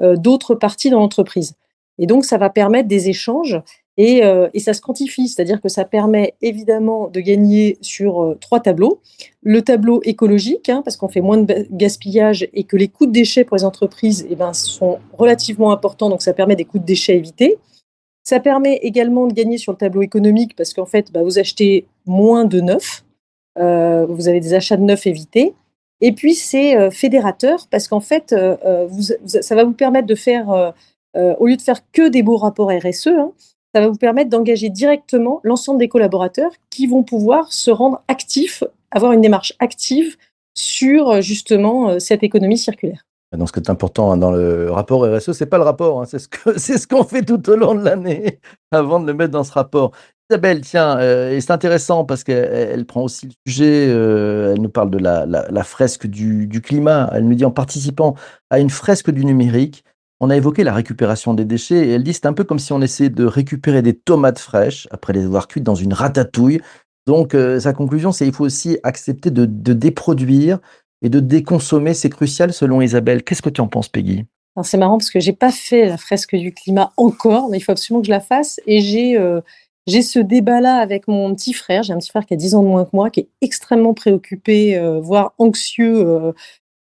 d'autres 0.00 0.56
parties 0.56 0.90
dans 0.90 0.98
l'entreprise. 0.98 1.54
Et 1.98 2.06
donc, 2.06 2.24
ça 2.24 2.38
va 2.38 2.50
permettre 2.50 2.88
des 2.88 3.08
échanges 3.08 3.60
et, 3.98 4.24
euh, 4.24 4.48
et 4.52 4.60
ça 4.60 4.74
se 4.74 4.80
quantifie, 4.80 5.28
c'est-à-dire 5.28 5.60
que 5.60 5.68
ça 5.68 5.84
permet 5.84 6.34
évidemment 6.42 7.08
de 7.08 7.20
gagner 7.20 7.78
sur 7.80 8.22
euh, 8.22 8.34
trois 8.38 8.60
tableaux. 8.60 9.00
Le 9.42 9.62
tableau 9.62 10.02
écologique, 10.04 10.68
hein, 10.68 10.82
parce 10.84 10.96
qu'on 10.96 11.08
fait 11.08 11.22
moins 11.22 11.38
de 11.38 11.66
gaspillage 11.70 12.46
et 12.52 12.64
que 12.64 12.76
les 12.76 12.88
coûts 12.88 13.06
de 13.06 13.12
déchets 13.12 13.44
pour 13.44 13.56
les 13.56 13.64
entreprises 13.64 14.26
eh 14.28 14.36
ben, 14.36 14.52
sont 14.52 14.98
relativement 15.14 15.72
importants, 15.72 16.10
donc 16.10 16.20
ça 16.20 16.34
permet 16.34 16.56
des 16.56 16.66
coûts 16.66 16.78
de 16.78 16.84
déchets 16.84 17.16
évités. 17.16 17.58
Ça 18.22 18.40
permet 18.40 18.76
également 18.82 19.26
de 19.28 19.32
gagner 19.32 19.56
sur 19.56 19.72
le 19.72 19.78
tableau 19.78 20.02
économique 20.02 20.56
parce 20.56 20.74
qu'en 20.74 20.86
fait, 20.86 21.10
bah, 21.12 21.22
vous 21.22 21.38
achetez 21.38 21.86
moins 22.04 22.44
de 22.44 22.60
neuf, 22.60 23.04
euh, 23.58 24.04
vous 24.06 24.28
avez 24.28 24.40
des 24.40 24.52
achats 24.52 24.76
de 24.76 24.82
neuf 24.82 25.06
évités. 25.06 25.54
Et 26.02 26.12
puis, 26.12 26.34
c'est 26.34 26.76
euh, 26.76 26.90
fédérateur 26.90 27.66
parce 27.70 27.88
qu'en 27.88 28.00
fait, 28.00 28.34
ça 29.24 29.54
va 29.54 29.64
vous 29.64 29.72
permettre 29.72 30.06
de 30.06 30.14
faire, 30.14 30.74
au 31.14 31.46
lieu 31.46 31.56
de 31.56 31.62
faire 31.62 31.80
que 31.92 32.08
des 32.08 32.22
beaux 32.22 32.36
rapports 32.36 32.70
RSE, 32.70 33.06
hein, 33.06 33.32
ça 33.76 33.82
va 33.82 33.88
vous 33.88 33.98
permettre 33.98 34.30
d'engager 34.30 34.70
directement 34.70 35.38
l'ensemble 35.44 35.78
des 35.78 35.88
collaborateurs 35.88 36.50
qui 36.70 36.86
vont 36.86 37.02
pouvoir 37.02 37.52
se 37.52 37.70
rendre 37.70 38.02
actifs, 38.08 38.64
avoir 38.90 39.12
une 39.12 39.20
démarche 39.20 39.52
active 39.58 40.16
sur 40.54 41.20
justement 41.20 42.00
cette 42.00 42.22
économie 42.22 42.56
circulaire. 42.56 43.04
Donc, 43.36 43.48
ce 43.48 43.52
qui 43.52 43.60
est 43.60 43.68
important 43.68 44.12
hein, 44.12 44.16
dans 44.16 44.30
le 44.30 44.70
rapport 44.70 45.04
RSE, 45.04 45.32
c'est 45.32 45.44
pas 45.44 45.58
le 45.58 45.64
rapport, 45.64 46.00
hein, 46.00 46.06
c'est 46.06 46.18
ce 46.18 46.26
que 46.26 46.58
ce 46.58 46.86
qu'on 46.86 47.04
fait 47.04 47.20
tout 47.20 47.50
au 47.50 47.56
long 47.56 47.74
de 47.74 47.84
l'année 47.84 48.40
avant 48.70 48.98
de 48.98 49.06
le 49.06 49.12
mettre 49.12 49.32
dans 49.32 49.44
ce 49.44 49.52
rapport. 49.52 49.92
Isabelle, 50.30 50.62
tiens, 50.62 50.98
euh, 50.98 51.38
c'est 51.38 51.50
intéressant 51.50 52.06
parce 52.06 52.24
qu'elle 52.24 52.48
elle 52.50 52.86
prend 52.86 53.02
aussi 53.02 53.26
le 53.26 53.32
sujet, 53.46 53.88
euh, 53.90 54.54
elle 54.54 54.62
nous 54.62 54.70
parle 54.70 54.88
de 54.88 54.96
la, 54.96 55.26
la, 55.26 55.46
la 55.50 55.64
fresque 55.64 56.06
du, 56.06 56.46
du, 56.46 56.62
climat. 56.62 57.10
Elle 57.12 57.28
nous 57.28 57.34
dit 57.34 57.44
en 57.44 57.50
participant 57.50 58.14
à 58.48 58.58
une 58.58 58.70
fresque 58.70 59.10
du 59.10 59.26
numérique, 59.26 59.84
on 60.20 60.30
a 60.30 60.36
évoqué 60.36 60.64
la 60.64 60.72
récupération 60.72 61.34
des 61.34 61.44
déchets 61.44 61.88
et 61.88 61.90
elle 61.92 62.02
dit 62.02 62.14
c'est 62.14 62.26
un 62.26 62.32
peu 62.32 62.44
comme 62.44 62.58
si 62.58 62.72
on 62.72 62.80
essayait 62.80 63.10
de 63.10 63.24
récupérer 63.24 63.82
des 63.82 63.94
tomates 63.94 64.38
fraîches 64.38 64.88
après 64.90 65.12
les 65.12 65.24
avoir 65.24 65.48
cuites 65.48 65.64
dans 65.64 65.74
une 65.74 65.92
ratatouille. 65.92 66.60
Donc 67.06 67.34
euh, 67.34 67.60
sa 67.60 67.72
conclusion, 67.72 68.12
c'est 68.12 68.26
il 68.26 68.32
faut 68.32 68.44
aussi 68.44 68.78
accepter 68.82 69.30
de, 69.30 69.44
déproduire 69.44 70.58
et 71.02 71.08
de 71.08 71.20
déconsommer. 71.20 71.94
C'est 71.94 72.10
crucial 72.10 72.52
selon 72.52 72.80
Isabelle. 72.80 73.22
Qu'est-ce 73.22 73.42
que 73.42 73.50
tu 73.50 73.60
en 73.60 73.68
penses, 73.68 73.88
Peggy? 73.88 74.24
C'est 74.62 74.78
marrant 74.78 74.96
parce 74.96 75.10
que 75.10 75.20
j'ai 75.20 75.34
pas 75.34 75.52
fait 75.52 75.86
la 75.86 75.98
fresque 75.98 76.34
du 76.34 76.52
climat 76.52 76.92
encore, 76.96 77.50
mais 77.50 77.58
il 77.58 77.60
faut 77.60 77.72
absolument 77.72 78.00
que 78.00 78.06
je 78.06 78.12
la 78.12 78.20
fasse 78.20 78.58
et 78.66 78.80
j'ai 78.80 79.18
euh, 79.18 79.42
ce 79.86 80.18
débat-là 80.18 80.76
avec 80.76 81.08
mon 81.08 81.34
petit 81.34 81.52
frère. 81.52 81.82
J'ai 81.82 81.92
un 81.92 81.98
petit 81.98 82.08
frère 82.08 82.24
qui 82.24 82.32
a 82.32 82.38
10 82.38 82.54
ans 82.54 82.62
de 82.62 82.68
moins 82.68 82.86
que 82.86 82.90
moi, 82.94 83.10
qui 83.10 83.20
est 83.20 83.28
extrêmement 83.42 83.92
préoccupé, 83.92 84.78
euh, 84.78 84.98
voire 84.98 85.34
anxieux 85.36 86.32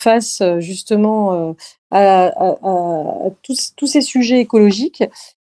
face 0.01 0.41
justement 0.59 1.55
à, 1.95 3.29
tous, 3.43 3.87
ces 3.87 4.01
sujets 4.01 4.39
écologiques. 4.39 5.03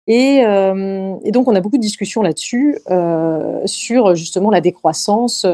Et, 0.06 0.38
et, 0.38 1.30
donc, 1.30 1.48
on 1.48 1.54
a 1.54 1.60
beaucoup 1.60 1.76
de 1.76 1.82
discussions 1.82 2.22
là-dessus, 2.22 2.78
sur 3.66 4.14
justement 4.14 4.50
la 4.50 4.60
décroissance. 4.60 5.46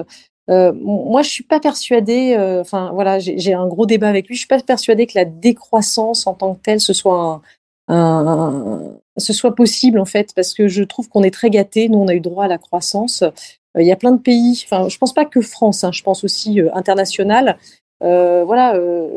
moi, 0.48 1.22
je 1.22 1.28
suis 1.28 1.44
pas 1.44 1.60
persuadée. 1.60 2.36
Enfin, 2.60 2.90
voilà, 2.94 3.18
j'ai 3.18 3.54
un 3.54 3.66
gros 3.66 3.86
débat 3.86 4.08
avec 4.08 4.28
lui. 4.28 4.34
Je 4.34 4.40
suis 4.40 4.48
pas 4.48 4.60
persuadée 4.60 5.06
que 5.06 5.16
la 5.16 5.24
décroissance 5.24 6.26
en 6.26 6.34
tant 6.34 6.54
que 6.54 6.60
telle 6.62 6.80
ce 6.80 6.92
soit 6.92 7.42
un, 7.88 8.98
soit 9.18 9.54
possible 9.54 9.98
en 9.98 10.04
fait, 10.04 10.32
parce 10.34 10.54
que 10.54 10.68
je 10.68 10.82
trouve 10.82 11.08
qu'on 11.08 11.22
est 11.22 11.30
très 11.30 11.50
gâté. 11.50 11.88
Nous, 11.88 11.98
on 11.98 12.08
a 12.08 12.14
eu 12.14 12.20
droit 12.20 12.44
à 12.44 12.48
la 12.48 12.58
croissance. 12.58 13.22
Euh, 13.22 13.82
il 13.82 13.86
y 13.86 13.92
a 13.92 13.96
plein 13.96 14.12
de 14.12 14.20
pays. 14.20 14.62
Enfin, 14.64 14.88
je 14.88 14.98
pense 14.98 15.14
pas 15.14 15.24
que 15.24 15.40
France. 15.40 15.84
Hein, 15.84 15.92
je 15.92 16.02
pense 16.02 16.24
aussi 16.24 16.60
euh, 16.60 16.70
international. 16.74 17.58
Euh, 18.02 18.44
voilà, 18.44 18.74
euh, 18.76 19.08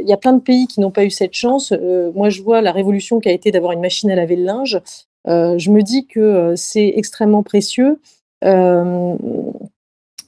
il 0.00 0.08
y 0.08 0.12
a 0.12 0.16
plein 0.16 0.32
de 0.32 0.40
pays 0.40 0.66
qui 0.66 0.80
n'ont 0.80 0.90
pas 0.90 1.04
eu 1.04 1.10
cette 1.10 1.34
chance. 1.34 1.72
Euh, 1.72 2.10
moi, 2.14 2.30
je 2.30 2.42
vois 2.42 2.60
la 2.60 2.72
révolution 2.72 3.20
qui 3.20 3.28
a 3.28 3.32
été 3.32 3.52
d'avoir 3.52 3.72
une 3.72 3.80
machine 3.80 4.10
à 4.10 4.16
laver 4.16 4.36
le 4.36 4.44
linge. 4.44 4.80
je 5.26 5.70
me 5.70 5.82
dis 5.82 6.06
que 6.06 6.54
c'est 6.56 6.92
extrêmement 6.96 7.42
précieux 7.42 8.00
de 8.42 9.16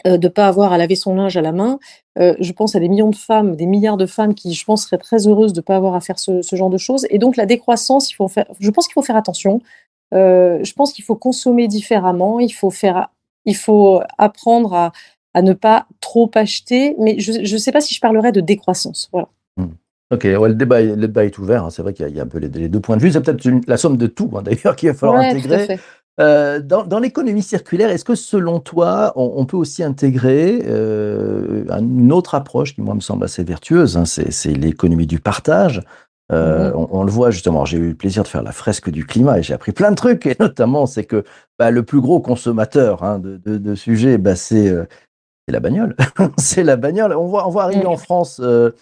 ne 0.07 0.29
pas 0.29 0.47
avoir 0.47 0.73
à 0.73 0.79
laver 0.79 0.97
son 0.97 1.15
linge 1.15 1.37
à 1.37 1.43
la 1.43 1.53
main. 1.53 1.79
Je 2.17 2.53
pense 2.53 2.75
à 2.75 2.81
des 2.81 2.89
millions 2.89 3.11
de 3.11 3.17
femmes, 3.17 3.57
des 3.57 3.67
milliards 3.67 3.97
de 3.97 4.07
femmes 4.07 4.35
qui, 4.35 4.55
je 4.55 4.65
pense, 4.65 4.85
seraient 4.85 4.99
très 4.99 5.27
heureuses 5.27 5.53
de 5.53 5.61
ne 5.61 5.65
pas 5.65 5.77
avoir 5.77 5.95
à 5.95 6.01
faire 6.01 6.19
ce, 6.19 6.43
ce, 6.43 6.57
genre 6.57 6.71
de 6.71 6.79
choses. 6.79 7.07
Et 7.11 7.19
donc 7.19 7.37
la 7.37 7.47
décroissance, 7.47 8.11
il 8.11 8.15
faut 8.15 8.29
faire, 8.29 8.47
je 8.59 8.71
pense 8.71 8.87
qu'il 8.87 8.95
faut 8.95 9.03
faire 9.03 9.17
attention. 9.17 9.61
Je 10.13 10.73
pense 10.75 10.93
qu'il 10.93 11.05
faut 11.05 11.17
consommer 11.17 11.67
différemment. 11.69 12.41
Il 12.41 12.53
faut 12.53 12.71
faire, 12.71 13.09
il 13.47 13.57
faut 13.57 14.03
apprendre 14.19 14.75
à, 14.75 14.93
à 15.35 15.43
ne 15.43 15.53
pas 15.53 15.87
trop 16.01 16.31
acheter. 16.35 16.95
Mais 16.99 17.19
je 17.19 17.33
ne 17.41 17.59
sais 17.59 17.73
pas 17.73 17.81
si 17.81 17.95
je 17.95 18.01
parlerais 18.01 18.33
de 18.33 18.41
décroissance. 18.41 19.09
Voilà. 19.13 19.29
Mmh. 19.57 19.67
Ok, 20.13 20.25
ouais, 20.25 20.49
le, 20.49 20.55
débat, 20.55 20.83
le 20.83 20.97
débat 20.97 21.25
est 21.25 21.39
ouvert. 21.39 21.65
Hein. 21.65 21.71
C'est 21.71 21.83
vrai 21.83 21.93
qu'il 21.93 22.09
y, 22.09 22.13
y, 22.13 22.21
a 22.21 22.25
un 22.25 22.27
peu 22.27 22.39
les, 22.39 22.49
les, 22.49 22.69
deux 22.69 22.81
points 22.81 22.97
de 22.97 23.03
vue. 23.03 23.13
C'est 23.13 23.21
peut-être 23.21 23.49
la 23.69 23.77
somme 23.77 23.97
de 23.97 24.07
tout, 24.07 24.31
hein, 24.37 24.43
d'ailleurs, 24.45 24.77
qu'il 24.77 24.89
va 24.89 24.95
falloir 24.95 25.21
ouais, 25.21 25.31
intégrer. 25.31 25.79
Euh, 26.21 26.61
dans, 26.61 26.85
dans 26.85 26.99
l'économie 26.99 27.43
circulaire, 27.43 27.89
est-ce 27.91 28.05
que 28.05 28.15
selon 28.15 28.61
toi, 28.61 29.13
on, 29.17 29.33
on 29.37 29.47
peut 29.47 29.57
aussi 29.57 29.83
intégrer 29.83 30.63
euh, 30.67 31.65
une 31.79 32.13
autre 32.13 32.35
approche 32.35 32.75
qui, 32.75 32.83
moi, 32.83 32.95
me 32.95 33.01
semble 33.01 33.25
assez 33.25 33.43
vertueuse, 33.43 33.97
hein, 33.97 34.05
c'est 34.05 34.53
l'économie 34.53 35.07
du 35.07 35.19
partage 35.19 35.83
euh, 36.33 36.71
mmh. 36.71 36.77
on, 36.77 36.89
on, 36.93 37.03
le 37.03 37.11
voit 37.11 37.31
justement, 37.33 37.65
j'ai 37.65 37.79
eu 37.79 37.89
le 37.89 37.95
plaisir 37.95 38.23
de 38.23 38.29
faire 38.29 38.43
la 38.43 38.53
fresque 38.53 38.89
du 38.89 39.05
climat 39.05 39.41
et 39.41 39.43
j'ai 39.43 39.53
appris 39.53 39.73
plein 39.73 39.91
de 39.91 39.97
trucs, 39.97 40.27
et 40.27 40.37
notamment 40.41 40.87
c'est 40.87 41.05
que 41.05 41.25
bah, 41.59 41.73
le 41.73 41.83
plus 41.83 42.01
gros 42.01 42.21
consommateur 42.21 43.03
hein, 43.03 43.19
de, 43.19 43.37
de, 43.37 43.59
de, 43.59 43.75
sujets, 43.75 44.17
bah, 44.17 44.37
c'est 44.37 44.69
euh, 44.69 44.85
la 45.51 45.61
bagnole. 45.61 45.97
c'est 46.39 46.65
la 46.65 46.77
bagnole. 46.77 47.13
On 47.15 47.27
voit, 47.27 47.47
on 47.47 47.51
voit 47.51 47.65
arriver 47.65 47.87
en 47.87 47.97
France 47.97 48.41
euh, 48.43 48.73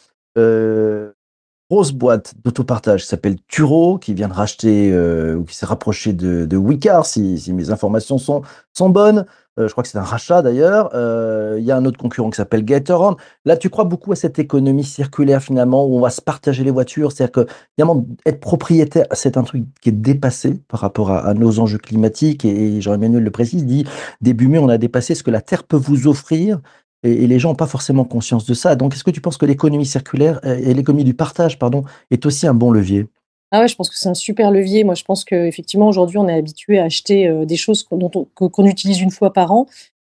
grosse 1.70 1.92
boîte 1.92 2.34
d'autopartage 2.44 3.02
qui 3.02 3.08
s'appelle 3.08 3.37
Turo, 3.46 3.98
qui 3.98 4.14
vient 4.14 4.28
de 4.28 4.32
racheter 4.32 4.90
euh, 4.92 5.37
ou 5.37 5.44
qui 5.44 5.54
s'est 5.54 5.66
rapproché 5.66 6.12
de, 6.12 6.46
de 6.46 6.56
Wicar, 6.56 7.04
si, 7.04 7.42
mes 7.52 7.70
informations 7.70 8.18
sont, 8.18 8.42
bonnes. 8.88 9.26
Euh, 9.58 9.66
je 9.66 9.72
crois 9.72 9.82
que 9.82 9.88
c'est 9.88 9.98
un 9.98 10.02
rachat 10.02 10.40
d'ailleurs. 10.40 10.90
Euh, 10.94 11.56
il 11.58 11.64
y 11.64 11.72
a 11.72 11.76
un 11.76 11.84
autre 11.84 11.98
concurrent 11.98 12.30
qui 12.30 12.37
s'appelle 12.37 12.64
Gatorand. 12.64 13.16
Là, 13.44 13.56
tu 13.56 13.70
crois 13.70 13.84
beaucoup 13.84 14.12
à 14.12 14.16
cette 14.16 14.38
économie 14.38 14.84
circulaire 14.84 15.42
finalement 15.42 15.84
où 15.84 15.96
on 15.96 16.00
va 16.00 16.10
se 16.10 16.22
partager 16.22 16.62
les 16.62 16.70
voitures. 16.70 17.10
C'est-à-dire 17.10 17.32
que 17.32 17.46
finalement, 17.75 18.06
être 18.25 18.40
propriétaire, 18.40 19.06
c'est 19.12 19.37
un 19.37 19.42
truc 19.42 19.64
qui 19.80 19.88
est 19.88 19.92
dépassé 19.92 20.62
par 20.68 20.80
rapport 20.80 21.10
à, 21.10 21.26
à 21.26 21.34
nos 21.34 21.58
enjeux 21.58 21.78
climatiques. 21.78 22.44
Et, 22.44 22.76
et 22.76 22.80
Jean-Emmanuel 22.80 23.25
le 23.25 23.30
précise, 23.30 23.66
dit 23.66 23.84
début 24.20 24.46
mai, 24.46 24.58
on 24.58 24.68
a 24.68 24.78
dépassé 24.78 25.14
ce 25.16 25.25
que 25.25 25.30
la 25.30 25.40
Terre 25.40 25.64
peut 25.64 25.76
vous 25.76 26.06
offrir 26.06 26.60
et, 27.02 27.26
les 27.26 27.38
gens 27.38 27.50
n'ont 27.50 27.54
pas 27.54 27.66
forcément 27.66 28.04
conscience 28.04 28.44
de 28.46 28.54
ça. 28.54 28.76
Donc, 28.76 28.94
est-ce 28.94 29.04
que 29.04 29.10
tu 29.10 29.20
penses 29.20 29.36
que 29.36 29.46
l'économie 29.46 29.86
circulaire 29.86 30.40
euh, 30.44 30.58
et 30.58 30.74
l'économie 30.74 31.04
du 31.04 31.14
partage, 31.14 31.58
pardon, 31.58 31.84
est 32.10 32.26
aussi 32.26 32.46
un 32.46 32.54
bon 32.54 32.70
levier? 32.70 33.06
Ah 33.50 33.60
ouais, 33.60 33.68
je 33.68 33.76
pense 33.76 33.88
que 33.88 33.96
c'est 33.96 34.08
un 34.08 34.14
super 34.14 34.50
levier. 34.50 34.84
Moi, 34.84 34.94
je 34.94 35.04
pense 35.04 35.24
qu'effectivement, 35.24 35.88
aujourd'hui, 35.88 36.18
on 36.18 36.28
est 36.28 36.34
habitué 36.34 36.78
à 36.78 36.84
acheter 36.84 37.28
euh, 37.28 37.44
des 37.44 37.56
choses 37.56 37.82
qu'on 37.82 38.08
qu 38.08 38.48
qu 38.50 38.68
utilise 38.68 39.00
une 39.00 39.10
fois 39.10 39.32
par 39.32 39.52
an. 39.52 39.66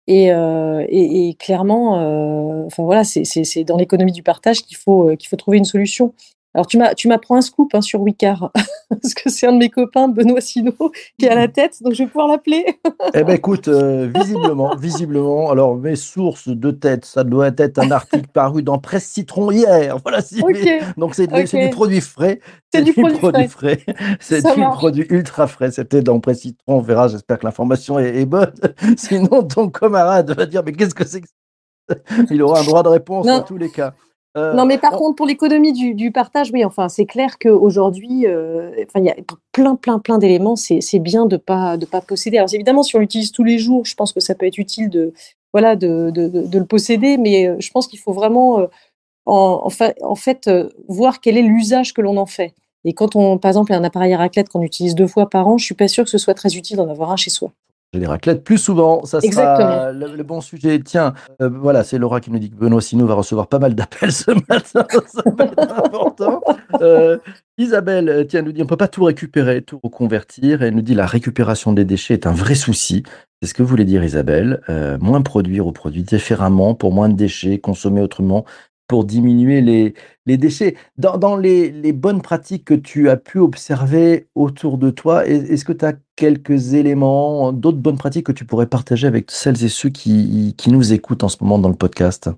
Et, 0.08 0.32
euh, 0.34 0.84
clairement, 1.40 2.66
enfin 2.66 2.84
voilà, 2.84 3.04
c'est 3.06 3.64
dans 3.64 3.78
l'économie 3.78 4.12
du 4.12 4.24
partage 4.24 4.64
qu'il 4.64 4.76
faut, 4.76 5.16
qu'il 5.16 5.30
faut 5.30 5.38
trouver 5.38 5.58
une 5.58 5.66
solution. 5.66 6.14
Alors, 6.54 6.68
tu 6.68 7.08
m'apprends 7.08 7.38
un 7.38 7.42
scoop 7.42 7.74
hein, 7.74 7.82
sur 7.82 8.02
Wicar, 8.02 8.52
parce 8.90 9.14
que 9.14 9.30
c'est 9.30 9.48
un 9.48 9.54
de 9.54 9.58
mes 9.58 9.70
copains, 9.70 10.10
Benoît 10.10 10.42
Sino, 10.42 10.74
qui 11.18 11.26
est 11.26 11.30
à 11.30 11.36
la 11.36 11.48
tête, 11.48 11.82
donc 11.82 11.94
je 11.94 12.04
vais 12.04 12.08
pouvoir 12.08 12.28
l'appeler. 12.28 12.66
eh 13.14 13.24
ben 13.24 13.36
écoute, 13.36 13.70
euh, 13.70 14.12
visiblement, 14.14 14.76
visiblement, 14.80 15.50
alors 15.50 15.78
mes 15.78 15.96
sources 15.96 16.50
de 16.50 16.72
tête, 16.72 17.06
ça 17.06 17.24
doit 17.24 17.52
être 17.58 17.80
un 17.80 17.90
article 17.92 18.28
paru 18.34 18.64
dans 18.64 18.80
Presse 18.80 19.06
Citron 19.06 19.50
hier. 19.52 19.98
Voilà, 20.00 20.22
si 20.22 20.42
okay. 20.44 20.82
donc 20.98 21.16
c'est 21.16 21.32
okay. 21.32 21.68
du 21.68 21.70
produit 21.70 22.02
frais. 22.02 22.42
C'est 22.74 22.82
du, 22.82 22.92
du, 22.92 23.02
produit, 23.02 23.18
produit 23.18 23.48
frais. 23.48 23.78
frais. 23.78 23.96
C'est 24.20 24.54
du 24.54 24.60
marche. 24.60 24.78
produit 24.78 25.06
ultra 25.10 25.48
frais. 25.48 25.72
C'était 25.72 26.02
dans 26.02 26.20
Presse 26.20 26.42
Citron, 26.42 26.80
on 26.80 26.82
verra, 26.82 27.08
j'espère 27.08 27.40
que 27.40 27.46
l'information 27.46 27.98
est, 27.98 28.18
est, 28.18 28.26
bonne. 28.26 28.54
Sinon, 28.98 29.44
ton 29.44 29.70
camarade 29.70 30.32
va 30.36 30.46
dire, 30.46 30.64
mais 30.66 30.74
qu'est-ce 30.74 30.96
que 30.96 31.06
c'est 31.06 31.22
que 31.22 31.28
ça? 31.28 31.96
Il 32.30 32.42
aura 32.42 32.60
un 32.60 32.64
droit 32.64 32.84
de 32.84 32.90
réponse 32.90 33.26
dans 33.26 33.42
tous 33.42 33.58
les 33.58 33.70
cas. 33.70 33.94
Euh, 34.38 34.54
non, 34.54 34.66
mais 34.66 34.78
par 34.78 34.94
on... 34.94 34.98
contre, 34.98 35.16
pour 35.18 35.26
l'économie 35.26 35.74
du, 35.74 35.94
du, 35.94 36.12
partage, 36.12 36.52
oui, 36.54 36.64
enfin, 36.64 36.88
c'est 36.88 37.06
clair 37.06 37.38
qu'aujourd'hui, 37.38 38.26
euh, 38.28 38.72
il 38.96 39.04
y 39.04 39.10
a 39.10 39.16
plein, 39.52 39.76
plein, 39.76 40.00
plein 40.00 40.18
d'éléments. 40.18 40.56
C'est 40.56 41.00
bien 41.00 41.26
de 41.26 41.38
pas 41.38 41.78
de 41.78 41.86
pas 41.86 42.02
posséder. 42.02 42.38
Alors, 42.38 42.54
évidemment, 42.54 42.84
si 42.84 42.96
on 42.96 43.00
l'utilise 43.00 43.32
tous 43.32 43.44
les 43.44 43.60
jours, 43.60 43.86
je 43.86 43.96
pense 43.96 44.14
que 44.14 44.20
ça 44.20 44.36
peut 44.36 44.46
être 44.46 44.58
utile 44.58 44.90
de 44.90 45.14
voilà 45.54 45.76
de, 45.76 46.12
de, 46.12 46.58
le 46.58 46.66
posséder, 46.66 47.18
mais 47.18 47.48
euh, 47.48 47.56
je 47.60 47.70
pense 47.72 47.88
qu'il 47.88 48.00
faut 48.00 48.14
vraiment 48.14 48.60
euh, 48.62 48.68
en, 49.26 49.62
en, 49.64 49.70
fait, 49.70 49.98
en 50.02 50.16
fait 50.16 50.50
voir 50.88 51.20
quel 51.20 51.38
est 51.38 51.42
l'usage 51.42 51.94
que 51.94 52.02
l'on 52.02 52.18
en 52.18 52.26
fait. 52.26 52.54
Et 52.86 52.94
quand 52.94 53.16
on, 53.16 53.38
par 53.38 53.50
exemple, 53.50 53.74
a 53.74 53.78
un 53.78 53.84
appareil 53.84 54.14
à 54.14 54.18
raclette 54.18 54.50
qu'on 54.50 54.62
utilise 54.62 54.96
deux 54.96 55.08
fois 55.08 55.30
par 55.30 55.48
an, 55.48 55.58
je 55.58 55.66
suis 55.66 55.76
pas 55.76 55.88
sûre 55.88 56.04
que 56.04 56.10
ce 56.10 56.18
soit 56.18 56.34
très 56.34 56.56
utile 56.56 56.78
d'en 56.78 56.90
avoir 56.90 57.12
un 57.12 57.16
chez 57.18 57.30
soi 57.30 57.52
des 58.00 58.08
raclettes 58.08 58.44
plus 58.44 58.58
souvent. 58.58 59.04
Ça 59.04 59.20
sera 59.20 59.92
le, 59.92 60.16
le, 60.16 60.24
bon 60.24 60.40
sujet. 60.40 60.80
Tiens, 60.80 61.14
euh, 61.42 61.50
voilà, 61.50 61.84
c'est 61.84 61.98
Laura 61.98 62.22
qui 62.22 62.32
nous 62.32 62.40
dit 62.40 62.50
que 62.50 62.56
Benoît 62.56 62.82
Sino 62.82 63.06
va 63.06 63.16
recevoir 63.16 63.48
pas 63.48 63.60
mal 63.60 63.76
d'appels 63.76 64.12
ce 64.14 64.32
matin. 64.32 64.86
ça 65.08 65.24
va 65.26 65.46
être 65.46 65.60
important. 65.60 66.42
Euh, 66.82 67.18
Isabelle, 67.58 68.26
tiens, 68.30 68.44
nous 68.44 68.54
dit 68.54 68.64
on 68.64 68.68
peut 68.68 68.78
pas 68.78 68.88
tout 68.88 69.04
récupérer, 69.04 69.62
tout 69.62 69.80
reconvertir. 69.84 70.64
Elle 70.64 70.76
nous 70.76 70.82
dit 70.82 70.96
la 70.96 71.06
récupération 71.06 71.74
des 71.74 71.84
déchets 71.84 72.14
est 72.14 72.28
un 72.28 72.32
vrai 72.32 72.56
souci. 72.56 73.04
C'est 73.42 73.50
ce 73.50 73.54
que 73.54 73.64
voulait 73.64 73.86
dire 73.86 74.04
Isabelle. 74.04 74.62
Euh, 74.70 74.98
moins 75.00 75.22
produire 75.22 75.68
ou 75.68 75.74
produire 75.74 76.06
différemment 76.06 76.76
pour 76.76 76.94
moins 76.94 77.10
de 77.10 77.16
déchets, 77.16 77.60
consommer 77.60 78.02
autrement 78.02 78.46
pour 78.92 79.06
diminuer 79.06 79.62
les, 79.62 80.38
déchets. 80.38 80.76
Dans, 80.98 81.38
les, 81.38 81.94
bonnes 81.94 82.22
pratiques 82.22 82.66
que 82.66 82.74
tu 82.74 83.10
as 83.10 83.16
pu 83.16 83.40
observer 83.40 84.28
autour 84.36 84.78
de 84.78 84.90
toi, 84.90 85.26
est-ce 85.26 85.64
que 85.64 85.72
tu 85.72 85.86
as 85.86 85.94
quelques 86.18 86.74
éléments, 86.74 87.54
d'autres 87.54 87.78
bonnes 87.78 87.98
pratiques 87.98 88.26
que 88.26 88.34
tu 88.34 88.44
pourrais 88.44 88.68
partager 88.68 89.08
avec 89.08 89.32
celles 89.32 89.64
et 89.64 89.70
ceux 89.70 89.88
qui, 89.88 90.54
nous 90.68 90.92
écoutent 90.92 91.24
en 91.24 91.30
ce 91.30 91.38
moment 91.40 91.58
dans 91.58 91.70
le 91.70 91.76
podcast? 91.76 92.30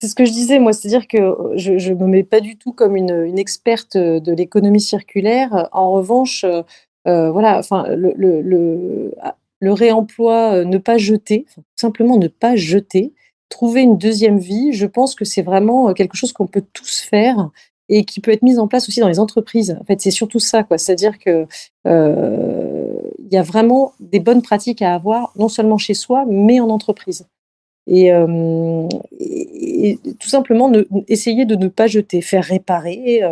C'est 0.00 0.08
ce 0.08 0.14
que 0.14 0.24
je 0.24 0.32
disais, 0.32 0.58
moi, 0.60 0.72
c'est-à-dire 0.72 1.06
que 1.06 1.18
je 1.56 1.92
ne 1.92 1.98
me 1.98 2.06
mets 2.06 2.24
pas 2.24 2.40
du 2.40 2.56
tout 2.56 2.72
comme 2.72 2.96
une, 2.96 3.38
experte 3.38 3.98
de 3.98 4.32
l'économie 4.32 4.80
circulaire. 4.80 5.68
En 5.72 5.90
revanche, 5.90 6.46
euh, 7.06 7.30
voilà, 7.30 7.58
enfin, 7.58 7.84
le, 7.94 8.14
le, 8.16 8.40
le, 8.40 9.12
le 9.60 9.72
réemploi, 9.74 10.64
ne 10.64 10.78
pas 10.78 10.96
jeter, 10.96 11.44
simplement 11.76 12.16
ne 12.16 12.28
pas 12.28 12.56
jeter, 12.56 13.12
trouver 13.48 13.82
une 13.82 13.98
deuxième 13.98 14.38
vie, 14.38 14.72
je 14.72 14.86
pense 14.86 15.14
que 15.14 15.24
c'est 15.24 15.42
vraiment 15.42 15.88
euh, 15.88 15.92
quelque 15.92 16.16
chose 16.16 16.32
qu'on 16.32 16.46
peut 16.46 16.64
tous 16.72 17.00
faire 17.00 17.50
et 17.88 18.04
qui 18.04 18.20
peut 18.20 18.32
être 18.32 18.42
mis 18.42 18.58
en 18.58 18.68
place 18.68 18.88
aussi 18.88 19.00
dans 19.00 19.08
les 19.08 19.18
entreprises. 19.18 19.76
En 19.80 19.84
fait, 19.84 20.00
c'est 20.00 20.10
surtout 20.10 20.38
ça, 20.38 20.62
quoi. 20.62 20.76
C'est-à-dire 20.76 21.18
que 21.18 21.46
euh, 21.86 22.94
y 23.30 23.36
a 23.36 23.42
vraiment 23.42 23.92
des 24.00 24.20
bonnes 24.20 24.42
pratiques 24.42 24.82
à 24.82 24.94
avoir, 24.94 25.32
non 25.36 25.48
seulement 25.48 25.78
chez 25.78 25.94
soi, 25.94 26.24
mais 26.28 26.60
en 26.60 26.68
entreprise. 26.68 27.26
Et, 27.86 28.12
euh, 28.12 28.86
tout 30.20 30.28
simplement, 30.28 30.70
essayer 31.08 31.46
de 31.46 31.56
ne 31.56 31.68
pas 31.68 31.86
jeter, 31.86 32.20
faire 32.20 32.44
réparer, 32.44 33.22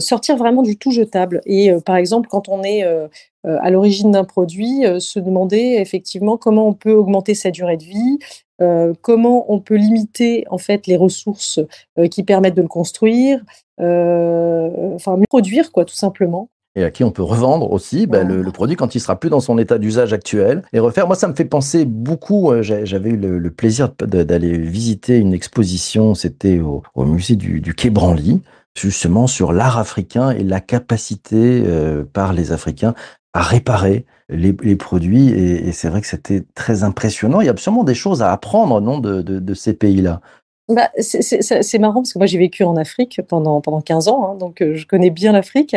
sortir 0.00 0.36
vraiment 0.36 0.62
du 0.62 0.76
tout 0.76 0.90
jetable. 0.90 1.40
Et 1.46 1.70
euh, 1.70 1.80
par 1.80 1.96
exemple, 1.96 2.28
quand 2.28 2.48
on 2.48 2.62
est 2.62 2.84
euh, 2.84 3.08
à 3.44 3.70
l'origine 3.70 4.10
d'un 4.10 4.24
produit, 4.24 4.84
se 4.98 5.20
demander 5.20 5.78
effectivement 5.78 6.36
comment 6.36 6.66
on 6.66 6.72
peut 6.72 6.92
augmenter 6.92 7.34
sa 7.34 7.50
durée 7.50 7.76
de 7.76 7.84
vie, 7.84 8.18
euh, 8.62 8.94
comment 9.02 9.52
on 9.52 9.60
peut 9.60 9.76
limiter 9.76 10.44
en 10.48 10.58
fait 10.58 10.86
les 10.86 10.96
ressources 10.96 11.60
euh, 11.98 12.08
qui 12.08 12.22
permettent 12.22 12.54
de 12.54 12.62
le 12.62 12.68
construire, 12.68 13.42
euh, 13.80 14.94
enfin 14.94 15.18
produire 15.28 15.72
quoi 15.72 15.84
tout 15.84 15.94
simplement. 15.94 16.48
Et 16.74 16.84
à 16.84 16.90
qui 16.90 17.04
on 17.04 17.10
peut 17.10 17.22
revendre 17.22 17.70
aussi 17.72 18.06
ben, 18.06 18.26
le, 18.26 18.42
le, 18.42 18.52
produit 18.52 18.76
quand 18.76 18.94
il 18.94 19.00
sera 19.00 19.18
plus 19.18 19.30
dans 19.30 19.40
son 19.40 19.56
état 19.58 19.78
d'usage 19.78 20.12
actuel 20.12 20.62
et 20.74 20.78
refaire. 20.78 21.06
Moi, 21.06 21.16
ça 21.16 21.26
me 21.26 21.34
fait 21.34 21.46
penser 21.46 21.86
beaucoup. 21.86 22.52
J'avais 22.60 23.10
eu 23.10 23.16
le, 23.16 23.38
le 23.38 23.50
plaisir 23.50 23.90
d'aller 23.98 24.58
visiter 24.58 25.16
une 25.16 25.32
exposition. 25.32 26.14
C'était 26.14 26.58
au, 26.58 26.82
au, 26.94 27.04
musée 27.06 27.36
du, 27.36 27.62
du 27.62 27.72
Quai 27.72 27.88
Branly 27.88 28.42
justement 28.78 29.26
sur 29.26 29.52
l'art 29.52 29.78
africain 29.78 30.30
et 30.30 30.42
la 30.42 30.60
capacité 30.60 31.62
euh, 31.66 32.04
par 32.04 32.32
les 32.32 32.52
Africains 32.52 32.94
à 33.32 33.42
réparer 33.42 34.06
les, 34.28 34.52
produits. 34.76 35.28
Et, 35.28 35.72
c'est 35.72 35.88
vrai 35.88 36.00
que 36.00 36.06
c'était 36.06 36.42
très 36.54 36.84
impressionnant. 36.84 37.40
Il 37.40 37.46
y 37.46 37.50
a 37.50 37.56
sûrement 37.56 37.84
des 37.84 37.94
choses 37.94 38.22
à 38.22 38.32
apprendre 38.32 38.80
non, 38.80 38.98
de, 38.98 39.20
de, 39.22 39.54
ces 39.54 39.74
pays-là? 39.74 40.20
Bah, 40.68 40.90
c'est 40.98 41.78
marrant 41.78 42.00
parce 42.00 42.12
que 42.12 42.18
moi 42.18 42.26
j'ai 42.26 42.38
vécu 42.38 42.64
en 42.64 42.74
Afrique 42.74 43.20
pendant 43.28 43.60
pendant 43.60 43.80
15 43.80 44.08
ans, 44.08 44.32
hein, 44.32 44.34
donc 44.34 44.62
heu, 44.62 44.74
je 44.74 44.84
connais 44.84 45.10
bien 45.10 45.30
l'Afrique 45.30 45.76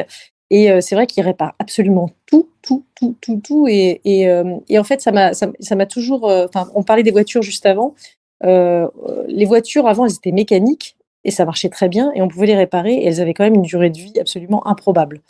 et 0.49 0.71
heu, 0.71 0.81
c'est 0.81 0.95
vrai 0.95 1.05
qu'ils 1.05 1.23
réparent 1.23 1.53
absolument 1.59 2.09
tout, 2.25 2.49
tout, 2.63 2.85
tout, 2.95 3.15
tout, 3.21 3.39
tout 3.43 3.67
et 3.67 4.01
et 4.03 4.27
et 4.67 4.79
en 4.79 4.83
fait 4.83 4.99
ça 5.01 5.11
m'a 5.11 5.85
toujours, 5.85 6.23
enfin, 6.23 6.71
on 6.73 6.81
parlait 6.81 7.03
des 7.03 7.11
voitures 7.11 7.43
juste 7.43 7.67
avant, 7.67 7.93
les 8.41 9.45
voitures 9.45 9.85
avant 9.85 10.07
elles 10.07 10.15
étaient 10.15 10.31
mécaniques 10.31 10.97
et 11.23 11.31
ça 11.31 11.45
marchait 11.45 11.69
très 11.69 11.89
bien 11.89 12.11
et 12.15 12.21
on 12.21 12.27
pouvait 12.27 12.47
les 12.47 12.55
réparer 12.55 12.93
et 12.93 13.07
elles 13.07 13.21
avaient 13.21 13.33
quand 13.33 13.43
même 13.43 13.55
une 13.55 13.61
durée 13.61 13.89
de 13.89 13.97
vie 13.97 14.19
absolument 14.19 14.65
improbable. 14.67 15.21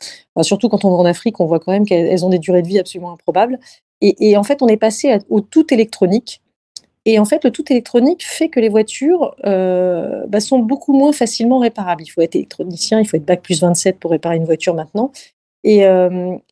Surtout 0.42 0.70
quand 0.70 0.86
on 0.86 0.92
va 0.92 0.98
en 0.98 1.06
Afrique, 1.06 1.40
on 1.40 1.46
voit 1.46 1.60
quand 1.60 1.72
même 1.72 1.86
qu'elles 1.86 2.08
elles 2.08 2.26
ont 2.26 2.30
des 2.30 2.40
durées 2.40 2.62
de 2.62 2.68
vie 2.68 2.80
absolument 2.80 3.12
improbables 3.12 3.60
et 4.02 4.38
en 4.38 4.44
fait 4.44 4.62
on 4.62 4.68
est 4.68 4.78
passé 4.78 5.18
au 5.30 5.42
tout 5.42 5.74
électronique 5.74 6.42
et 7.06 7.18
en 7.18 7.26
fait, 7.26 7.44
le 7.44 7.52
tout 7.52 7.64
électronique 7.72 8.24
fait 8.26 8.50
que 8.50 8.60
les 8.60 8.70
voitures, 8.70 9.34
heu, 9.46 10.26
bah, 10.28 10.40
sont 10.40 10.60
beaucoup 10.60 10.94
moins 10.94 11.12
facilement 11.12 11.58
réparables. 11.60 12.04
Il 12.04 12.10
faut 12.10 12.22
être 12.22 12.36
électronicien, 12.36 13.00
il 13.00 13.08
faut 13.08 13.18
être 13.18 13.26
bac+27 13.26 13.94
pour 13.94 14.12
réparer 14.12 14.36
une 14.36 14.46
voiture 14.46 14.76
maintenant 14.76 15.12
et 15.64 15.82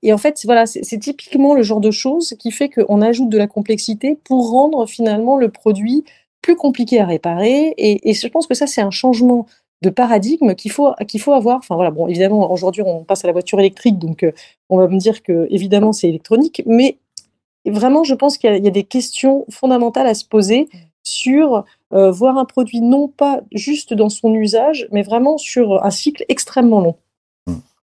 et 0.03 0.13
en 0.13 0.17
fait, 0.17 0.41
voilà, 0.45 0.65
c'est 0.65 0.99
typiquement 0.99 1.53
le 1.53 1.63
genre 1.63 1.79
de 1.79 1.91
choses 1.91 2.35
qui 2.39 2.51
fait 2.51 2.69
qu'on 2.69 3.01
ajoute 3.01 3.29
de 3.29 3.37
la 3.37 3.47
complexité 3.47 4.17
pour 4.23 4.51
rendre 4.51 4.85
finalement 4.85 5.37
le 5.37 5.49
produit 5.49 6.03
plus 6.47 6.55
compliqué 6.55 7.01
à 7.01 7.05
réparer 7.05 7.73
et 7.77 8.13
je 8.13 8.27
pense 8.29 8.47
que 8.47 8.53
ça, 8.53 8.67
c'est 8.67 8.79
un 8.79 8.89
changement 8.89 9.47
de 9.81 9.89
paradigme 9.89 10.55
qu'il 10.55 10.71
faut 10.71 10.93
qu'il 11.05 11.19
faut 11.19 11.33
avoir. 11.33 11.57
Enfin 11.57 11.75
voilà, 11.75 11.91
bon 11.91 12.07
évidemment 12.07 12.49
aujourd'hui 12.49 12.83
on 12.85 13.03
passe 13.03 13.25
à 13.25 13.27
la 13.27 13.33
voiture 13.33 13.59
électrique 13.59 13.99
donc 13.99 14.23
heu, 14.23 14.31
on 14.69 14.77
va 14.77 14.87
me 14.87 14.97
dire 14.97 15.23
qu'évidemment 15.23 15.91
c'est 15.91 16.07
électronique 16.07 16.63
mais 16.65 16.99
vraiment 17.65 18.05
je 18.05 18.15
pense 18.15 18.37
qu'il 18.37 18.63
y 18.63 18.67
a 18.67 18.71
des 18.71 18.83
questions 18.85 19.45
fondamentales 19.49 20.07
à 20.07 20.13
se 20.13 20.23
poser 20.23 20.69
sur, 21.03 21.65
heu, 21.93 22.09
voir 22.11 22.37
un 22.37 22.45
produit 22.45 22.79
non 22.79 23.09
pas 23.09 23.41
juste 23.51 23.93
dans 23.93 24.09
son 24.09 24.33
usage, 24.33 24.87
mais 24.93 25.03
vraiment 25.03 25.37
sur 25.37 25.83
un 25.83 25.91
cycle 25.91 26.23
extrêmement 26.29 26.79
long. 26.79 26.95
Mmh. 27.47 27.53
Un 27.53 27.55
cycle 27.55 27.55
extrêmement 27.55 27.55
long. 27.55 27.76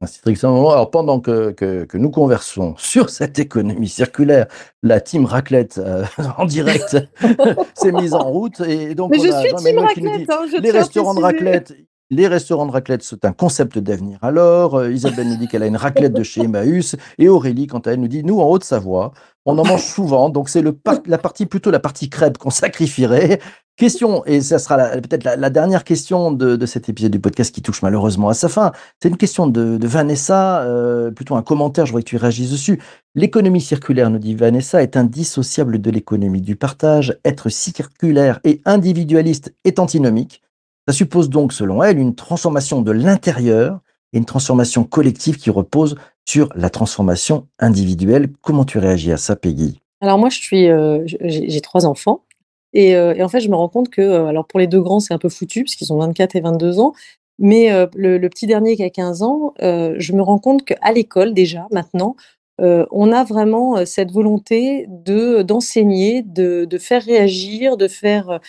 Alors 0.43 0.91
pendant 0.91 1.21
que 1.21 1.53
que 1.53 1.85
que 1.85 1.99
nous 1.99 2.11
conversons 2.11 2.75
sur 2.77 3.11
cette 3.11 3.39
économie 3.39 3.89
circulaire, 3.89 4.47
la 4.83 5.01
team 5.01 5.27
raclette, 5.27 5.79
heu, 5.79 6.05
en 6.39 6.45
direct 6.45 6.97
s'est 7.75 7.93
mise 7.93 8.15
en 8.15 8.31
route 8.31 8.61
et 8.61 8.95
donc 8.95 9.11
Mais 9.13 9.21
on 9.21 9.25
je 9.25 9.29
a 9.31 9.41
suis 9.41 9.55
team 9.55 9.73
dit: 9.73 9.79
raclette, 9.79 10.31
hein, 10.31 10.47
je 10.51 10.61
«Les 10.61 10.71
restaurants 10.71 11.15
de 11.15 11.21
raclette 11.21 11.75
les 12.13 12.29
restaurants 12.29 12.67
de 12.67 12.73
raclette, 12.73 13.03
c'est 13.03 13.25
un 13.25 13.33
concept 13.33 13.79
d'avenir». 13.79 14.19
Alors, 14.23 14.79
heu, 14.79 14.93
Isabelle 14.93 15.29
nous 15.29 15.37
dit 15.37 15.49
qu'elle 15.49 15.65
a 15.65 15.67
une 15.67 15.77
raclette 15.77 16.13
de 16.13 16.23
chez 16.23 16.43
Emmaüs 16.43 16.95
et 17.19 17.29
Aurélie, 17.29 17.67
quant 17.67 17.81
à 17.81 17.91
elle, 17.93 18.01
nous 18.01 18.09
dit: 18.09 18.23
«Nous, 18.23 18.39
en 18.41 18.49
Haute-Savoie, 18.49 19.13
on 19.47 19.59
en 19.59 19.65
mange 19.65 19.85
souvent, 19.85 20.29
donc 20.29 20.49
c'est 20.49 20.63
la 20.63 21.19
partie 21.19 21.47
plutôt 21.47 21.71
la 21.73 21.81
partie 21.81 22.09
crêpes 22.09 22.39
qu'on 22.39 22.51
sacrifierait». 22.51 23.41
Question 23.77 24.23
et 24.27 24.43
ça 24.43 24.59
sera 24.59 24.77
peut-être 24.77 25.25
la 25.25 25.51
dernière 25.51 25.83
question 25.83 26.31
de 26.31 26.67
cet 26.67 26.91
épisode 26.91 27.11
du 27.11 27.21
podcast 27.21 27.55
qui 27.55 27.63
touche 27.63 27.81
malheureusement 27.81 28.29
à 28.29 28.35
sa 28.35 28.51
fin. 28.51 28.73
C'est 29.01 29.09
une 29.09 29.17
question 29.17 29.47
de 29.47 29.87
Vanessa, 29.87 30.63
heu, 30.67 31.11
plutôt 31.17 31.37
un 31.37 31.43
commentaire, 31.43 31.87
je 31.87 31.93
voudrais 31.93 32.03
que 32.03 32.11
tu 32.11 32.19
réagisses 32.19 32.51
dessus. 32.51 32.83
«L'économie 33.15 33.63
circulaire», 33.63 34.11
nous 34.11 34.19
dit 34.19 34.35
Vanessa, 34.35 34.83
«est 34.83 34.99
indissociable 34.99 35.81
de 35.81 35.91
l'économie 35.91 36.43
du 36.43 36.55
partage. 36.55 37.19
Être 37.25 37.49
circulaire 37.49 38.41
et 38.45 38.61
individualiste 38.67 39.55
est 39.65 39.79
antinomique. 39.79 40.43
Ça 40.89 40.93
suppose 40.93 41.31
donc, 41.31 41.53
selon 41.53 41.83
elle, 41.83 41.99
une 41.99 42.15
transformation 42.15 42.83
de 42.83 42.91
l'intérieur 42.91 43.81
et 44.13 44.19
une 44.19 44.25
transformation 44.25 44.83
collective 44.85 45.37
qui 45.39 45.51
repose 45.51 45.95
sur 46.29 46.49
la 46.57 46.71
transformation 46.71 47.47
individuelle». 47.59 48.31
Comment 48.41 48.65
tu 48.65 48.79
réagis 48.79 49.13
à 49.13 49.17
ça, 49.17 49.37
Peggy? 49.37 49.81
Alors 50.01 50.19
moi 50.19 50.29
je 50.31 50.39
suis, 50.41 50.67
je 50.67 51.17
j'ai 51.21 51.61
3 51.61 51.87
enfants 51.87 52.25
et 52.73 52.97
heu 52.97 53.17
et 53.17 53.23
en 53.23 53.29
fait 53.29 53.39
je 53.39 53.49
me 53.49 53.55
rends 53.55 53.69
compte 53.69 53.89
que, 53.89 54.03
heu, 54.03 54.27
alors 54.27 54.47
pour 54.49 54.59
les 54.59 54.67
2 54.67 54.81
grands 54.81 54.99
c'est 54.99 55.15
un 55.15 55.19
peu 55.19 55.29
foutu 55.29 55.63
parce 55.63 55.77
qu'ils 55.77 55.93
ont 55.93 55.99
24 55.99 56.35
et 56.35 56.41
22 56.41 56.81
ans, 56.81 56.93
mais 57.39 57.71
le 57.95 58.29
petit 58.29 58.49
dernier 58.49 58.75
qui 58.75 58.83
a 58.83 58.91
15 58.91 59.23
ans, 59.23 59.55
je 59.61 60.13
me 60.13 60.23
rends 60.23 60.41
compte 60.41 60.65
qu'à 60.65 60.93
l'école 60.93 61.35
déjà 61.35 61.69
maintenant, 61.71 62.17
on 62.59 63.13
a 63.13 63.23
vraiment, 63.23 63.87
cette 63.87 64.11
volonté 64.11 64.87
de 64.89 65.43
d'enseigner, 65.43 66.23
de 66.23 66.65
de 66.65 66.79
faire 66.79 67.03
réagir, 67.05 67.77
de 67.77 67.87
faire, 67.87 68.41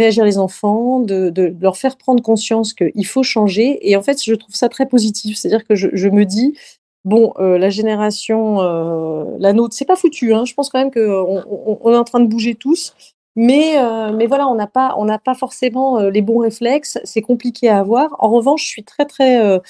réagir 0.00 0.24
les 0.24 0.38
enfants, 0.38 1.00
de 1.00 1.30
de 1.30 1.54
leur 1.60 1.76
faire 1.76 1.96
prendre 1.96 2.22
conscience 2.22 2.74
qu'il 2.74 3.06
faut 3.06 3.22
changer 3.24 3.68
et 3.90 3.96
en 3.96 4.02
fait 4.02 4.18
je 4.22 4.34
trouve 4.34 4.54
ça 4.54 4.68
très 4.68 4.86
positif. 4.94 5.36
C'est-à-dire 5.38 5.64
que 5.68 5.74
je 5.76 6.08
me 6.08 6.24
dis: 6.24 6.48
«Bon, 7.04 7.32
heu, 7.40 7.56
la 7.58 7.70
génération, 7.70 8.60
heu, 8.62 9.26
la 9.38 9.52
nôtre, 9.54 9.74
c'est 9.76 9.86
pas 9.86 9.96
foutu, 9.96 10.34
hein». 10.34 10.44
Je 10.46 10.54
pense 10.54 10.68
quand 10.70 10.78
même 10.80 10.90
qu'on 10.92 11.42
on 11.48 11.78
on 11.82 11.92
est 11.92 11.96
en 11.96 12.04
train 12.04 12.20
de 12.20 12.26
bouger 12.34 12.54
tous, 12.56 12.94
mais 13.36 13.78
heu, 13.78 14.12
mais 14.18 14.26
voilà, 14.26 14.48
on 14.48 14.54
n'a 14.56 14.66
pas 14.66 14.94
pas 15.24 15.34
forcément, 15.34 16.00
les 16.16 16.22
bons 16.22 16.38
réflexes, 16.40 16.98
c'est 17.04 17.22
compliqué 17.22 17.68
à 17.70 17.78
avoir. 17.80 18.08
En 18.20 18.30
revanche, 18.30 18.62
je 18.64 18.68
suis 18.68 18.84
très, 18.84 19.06
très, 19.06 19.60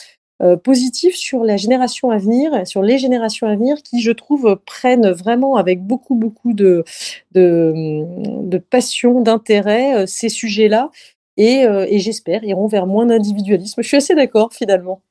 heu, 0.43 0.57
positive 0.57 1.15
sur 1.15 1.45
la 1.45 1.57
génération 1.57 2.11
à 2.11 2.19
venir, 2.19 2.67
sur 2.67 2.83
les 2.83 2.99
générations 2.99 3.47
à 3.47 3.57
venir 3.57 3.83
qui, 3.83 4.01
je 4.01 4.13
trouve, 4.13 4.59
prennent 4.67 5.11
vraiment 5.11 5.57
avec 5.57 5.83
beaucoup, 5.83 6.15
beaucoup 6.15 6.53
de 6.53 6.85
de, 7.33 8.05
de 8.43 8.59
passion, 8.59 9.21
d'intérêt, 9.21 10.03
heu, 10.03 10.07
ces 10.07 10.29
sujets-là 10.29 10.91
et 11.37 11.65
heu 11.67 11.87
et 11.89 11.99
j'espère 11.99 12.45
iront 12.45 12.67
vers 12.67 12.87
moins 12.87 13.07
d'individualisme. 13.07 13.83
Je 13.83 13.89
suis 13.89 13.97
assez 13.97 14.15
d'accord 14.15 14.53
finalement. 14.53 15.03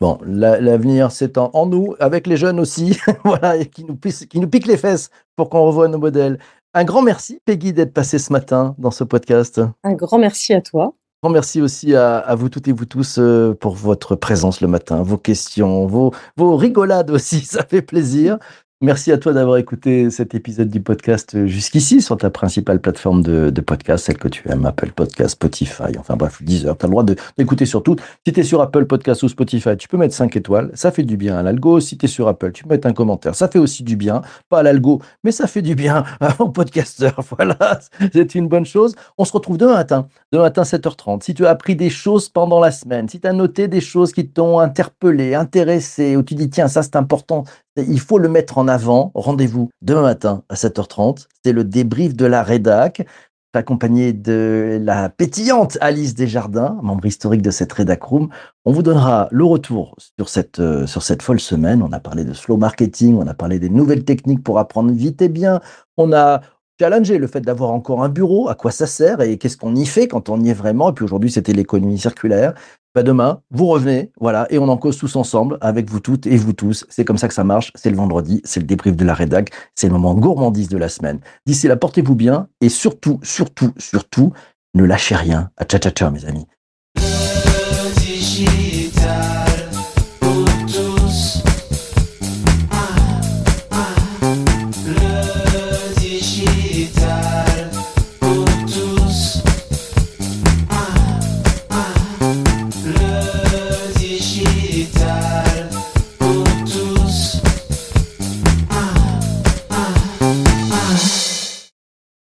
Bon, 0.00 0.18
l'a 0.24 0.60
l'avenir, 0.60 1.10
c'est 1.10 1.38
en 1.38 1.50
en 1.54 1.66
nous, 1.66 1.96
avec 1.98 2.28
les 2.28 2.36
jeunes 2.36 2.60
aussi, 2.60 2.96
voilà 3.24 3.56
et 3.56 3.66
qui 3.66 3.84
nous 3.84 3.96
pisse 3.96 4.26
qui 4.26 4.38
nous 4.38 4.48
piquent 4.48 4.68
les 4.68 4.76
fesses 4.76 5.10
pour 5.34 5.50
qu'on 5.50 5.64
revoie 5.64 5.88
nos 5.88 5.98
modèles. 5.98 6.38
Un 6.74 6.84
grand 6.84 7.02
merci, 7.02 7.40
Peggy, 7.44 7.72
d'être 7.72 7.92
passée 7.92 8.18
ce 8.18 8.32
matin 8.32 8.76
dans 8.78 8.90
ce 8.90 9.02
podcast. 9.02 9.60
Un 9.82 9.94
grand 9.94 10.18
merci 10.18 10.54
à 10.54 10.60
toi. 10.60 10.94
Merci 11.24 11.60
aussi 11.60 11.94
à 11.96 12.34
vous 12.36 12.48
toutes 12.48 12.68
et 12.68 12.72
vous 12.72 12.84
tous, 12.86 13.18
heu, 13.18 13.56
pour 13.60 13.74
votre 13.74 14.14
présence 14.14 14.60
le 14.60 14.68
matin, 14.68 15.02
vos 15.02 15.18
questions, 15.18 15.84
vos 15.86 16.14
vos 16.36 16.56
rigolades 16.56 17.10
aussi, 17.10 17.40
ça 17.44 17.64
fait 17.64 17.82
plaisir. 17.82 18.38
Merci 18.80 19.10
à 19.10 19.18
toi 19.18 19.32
d'avoir 19.32 19.56
écouté 19.56 20.08
cet 20.08 20.36
épisode 20.36 20.68
du 20.68 20.80
podcast, 20.80 21.34
heu, 21.34 21.48
jusqu'ici 21.48 22.00
sur 22.00 22.16
ta 22.16 22.30
principale 22.30 22.80
plateforme 22.80 23.24
de 23.24 23.60
podcast, 23.60 24.06
celle 24.06 24.18
que 24.18 24.28
tu 24.28 24.48
aimes, 24.48 24.64
Apple 24.66 24.92
Podcast, 24.92 25.30
Spotify, 25.30 25.98
enfin 25.98 26.14
bref, 26.14 26.40
Deezer. 26.44 26.78
Tu 26.78 26.84
as 26.84 26.86
le 26.86 26.92
droit 26.92 27.04
d'écouter 27.36 27.66
sur 27.66 27.82
toutes. 27.82 28.00
Si 28.24 28.32
tu 28.32 28.38
es 28.38 28.44
sur 28.44 28.60
Apple 28.60 28.86
Podcast 28.86 29.24
ou 29.24 29.28
Spotify, 29.28 29.76
tu 29.76 29.88
peux 29.88 29.96
mettre 29.96 30.14
5 30.14 30.36
étoiles, 30.36 30.70
ça 30.74 30.92
fait 30.92 31.02
du 31.02 31.16
bien 31.16 31.36
à 31.36 31.42
l'algo. 31.42 31.80
Si 31.80 31.98
tu 31.98 32.06
es 32.06 32.08
sur 32.08 32.28
Apple, 32.28 32.52
tu 32.52 32.62
peux 32.62 32.70
mettre 32.70 32.86
un 32.86 32.92
commentaire, 32.92 33.34
ça 33.34 33.48
fait 33.48 33.58
aussi 33.58 33.82
du 33.82 33.96
bien, 33.96 34.22
pas 34.48 34.60
à 34.60 34.62
l'algo, 34.62 35.02
mais 35.24 35.32
ça 35.32 35.48
fait 35.48 35.62
du 35.62 35.74
bien 35.74 36.04
aux 36.38 36.50
podcasteurs. 36.50 37.18
Voilà, 37.36 37.80
c'est 38.12 38.36
une 38.36 38.46
bonne 38.46 38.64
chose. 38.64 38.94
On 39.16 39.24
se 39.24 39.32
retrouve 39.32 39.58
demain 39.58 39.74
matin, 39.74 40.06
demain 40.30 40.44
matin 40.44 40.62
7:30. 40.62 41.24
Si 41.24 41.34
tu 41.34 41.46
as 41.46 41.50
appris 41.50 41.74
des 41.74 41.90
choses 41.90 42.28
pendant 42.28 42.60
la 42.60 42.70
semaine, 42.70 43.08
si 43.08 43.20
tu 43.20 43.26
as 43.26 43.32
noté 43.32 43.66
des 43.66 43.80
choses 43.80 44.12
qui 44.12 44.28
t'ont 44.28 44.60
interpellé, 44.60 45.34
intéressé, 45.34 46.16
où 46.16 46.22
tu 46.22 46.36
dis: 46.36 46.48
«Tiens, 46.48 46.68
ça 46.68 46.84
c'est 46.84 46.94
important, 46.94 47.42
il 47.86 48.00
faut 48.00 48.18
le 48.18 48.28
mettre 48.28 48.58
en 48.58 48.68
avant», 48.68 49.12
rendez-vous 49.14 49.70
demain 49.82 50.02
matin 50.02 50.42
à 50.48 50.54
7:30. 50.56 51.28
C'est 51.44 51.52
le 51.52 51.64
débrief 51.64 52.14
de 52.14 52.26
la 52.26 52.42
rédac, 52.42 53.06
accompagné 53.54 54.12
de 54.12 54.78
la 54.80 55.08
pétillante 55.08 55.78
Alice 55.80 56.14
Desjardins, 56.14 56.78
membre 56.82 57.06
historique 57.06 57.42
de 57.42 57.50
cette 57.50 57.72
rédac 57.72 58.02
room. 58.02 58.28
On 58.64 58.72
vous 58.72 58.82
donnera 58.82 59.28
le 59.30 59.44
retour 59.44 59.96
sur 60.18 60.28
cette, 60.28 60.60
heu, 60.60 60.86
sur 60.86 61.02
cette 61.02 61.22
folle 61.22 61.40
semaine. 61.40 61.82
On 61.82 61.92
a 61.92 62.00
parlé 62.00 62.24
de 62.24 62.32
slow 62.32 62.56
marketing, 62.56 63.16
on 63.16 63.26
a 63.26 63.34
parlé 63.34 63.58
des 63.58 63.68
nouvelles 63.68 64.04
techniques 64.04 64.42
pour 64.42 64.58
apprendre 64.58 64.92
vite 64.92 65.20
et 65.22 65.28
bien. 65.28 65.60
On 65.96 66.12
a 66.12 66.40
challengé 66.80 67.18
le 67.18 67.26
fait 67.26 67.40
d'avoir 67.40 67.70
encore 67.70 68.04
un 68.04 68.08
bureau, 68.08 68.48
à 68.48 68.54
quoi 68.54 68.70
ça 68.70 68.86
sert 68.86 69.20
et 69.20 69.36
qu'est-ce 69.38 69.56
qu'on 69.56 69.74
y 69.74 69.86
fait 69.86 70.06
quand 70.06 70.28
on 70.28 70.40
y 70.40 70.50
est 70.50 70.54
vraiment 70.54 70.90
et 70.90 70.92
puis 70.92 71.04
aujourd'hui, 71.04 71.30
c'était 71.30 71.52
l'économie 71.52 71.98
circulaire. 71.98 72.54
Bah, 72.98 73.04
demain, 73.04 73.42
vous 73.52 73.66
revenez, 73.66 74.10
voilà 74.18 74.48
et 74.50 74.58
on 74.58 74.68
en 74.68 74.76
cause 74.76 74.98
tous 74.98 75.14
ensemble 75.14 75.56
avec 75.60 75.88
vous 75.88 76.00
toutes 76.00 76.26
et 76.26 76.36
vous 76.36 76.52
tous. 76.52 76.84
C'est 76.88 77.04
comme 77.04 77.16
ça 77.16 77.28
que 77.28 77.34
ça 77.34 77.44
marche, 77.44 77.70
c'est 77.76 77.90
le 77.90 77.96
vendredi, 77.96 78.40
c'est 78.42 78.58
le 78.58 78.66
débrief 78.66 78.96
de 78.96 79.04
la 79.04 79.14
rédac, 79.14 79.52
c'est 79.76 79.86
le 79.86 79.92
moment 79.92 80.16
gourmandise 80.16 80.68
de 80.68 80.78
la 80.78 80.88
semaine. 80.88 81.20
D'ici 81.46 81.68
là, 81.68 81.76
portez-vous 81.76 82.16
bien 82.16 82.48
et 82.60 82.68
surtout, 82.68 83.20
surtout, 83.22 83.72
surtout, 83.78 84.32
ne 84.74 84.82
lâchez 84.82 85.14
rien. 85.14 85.50
À 85.56 85.64
ciao, 85.64 85.78
ciao, 85.78 85.92
ciao 85.92 86.10
mes 86.10 86.24
amis. 86.24 86.48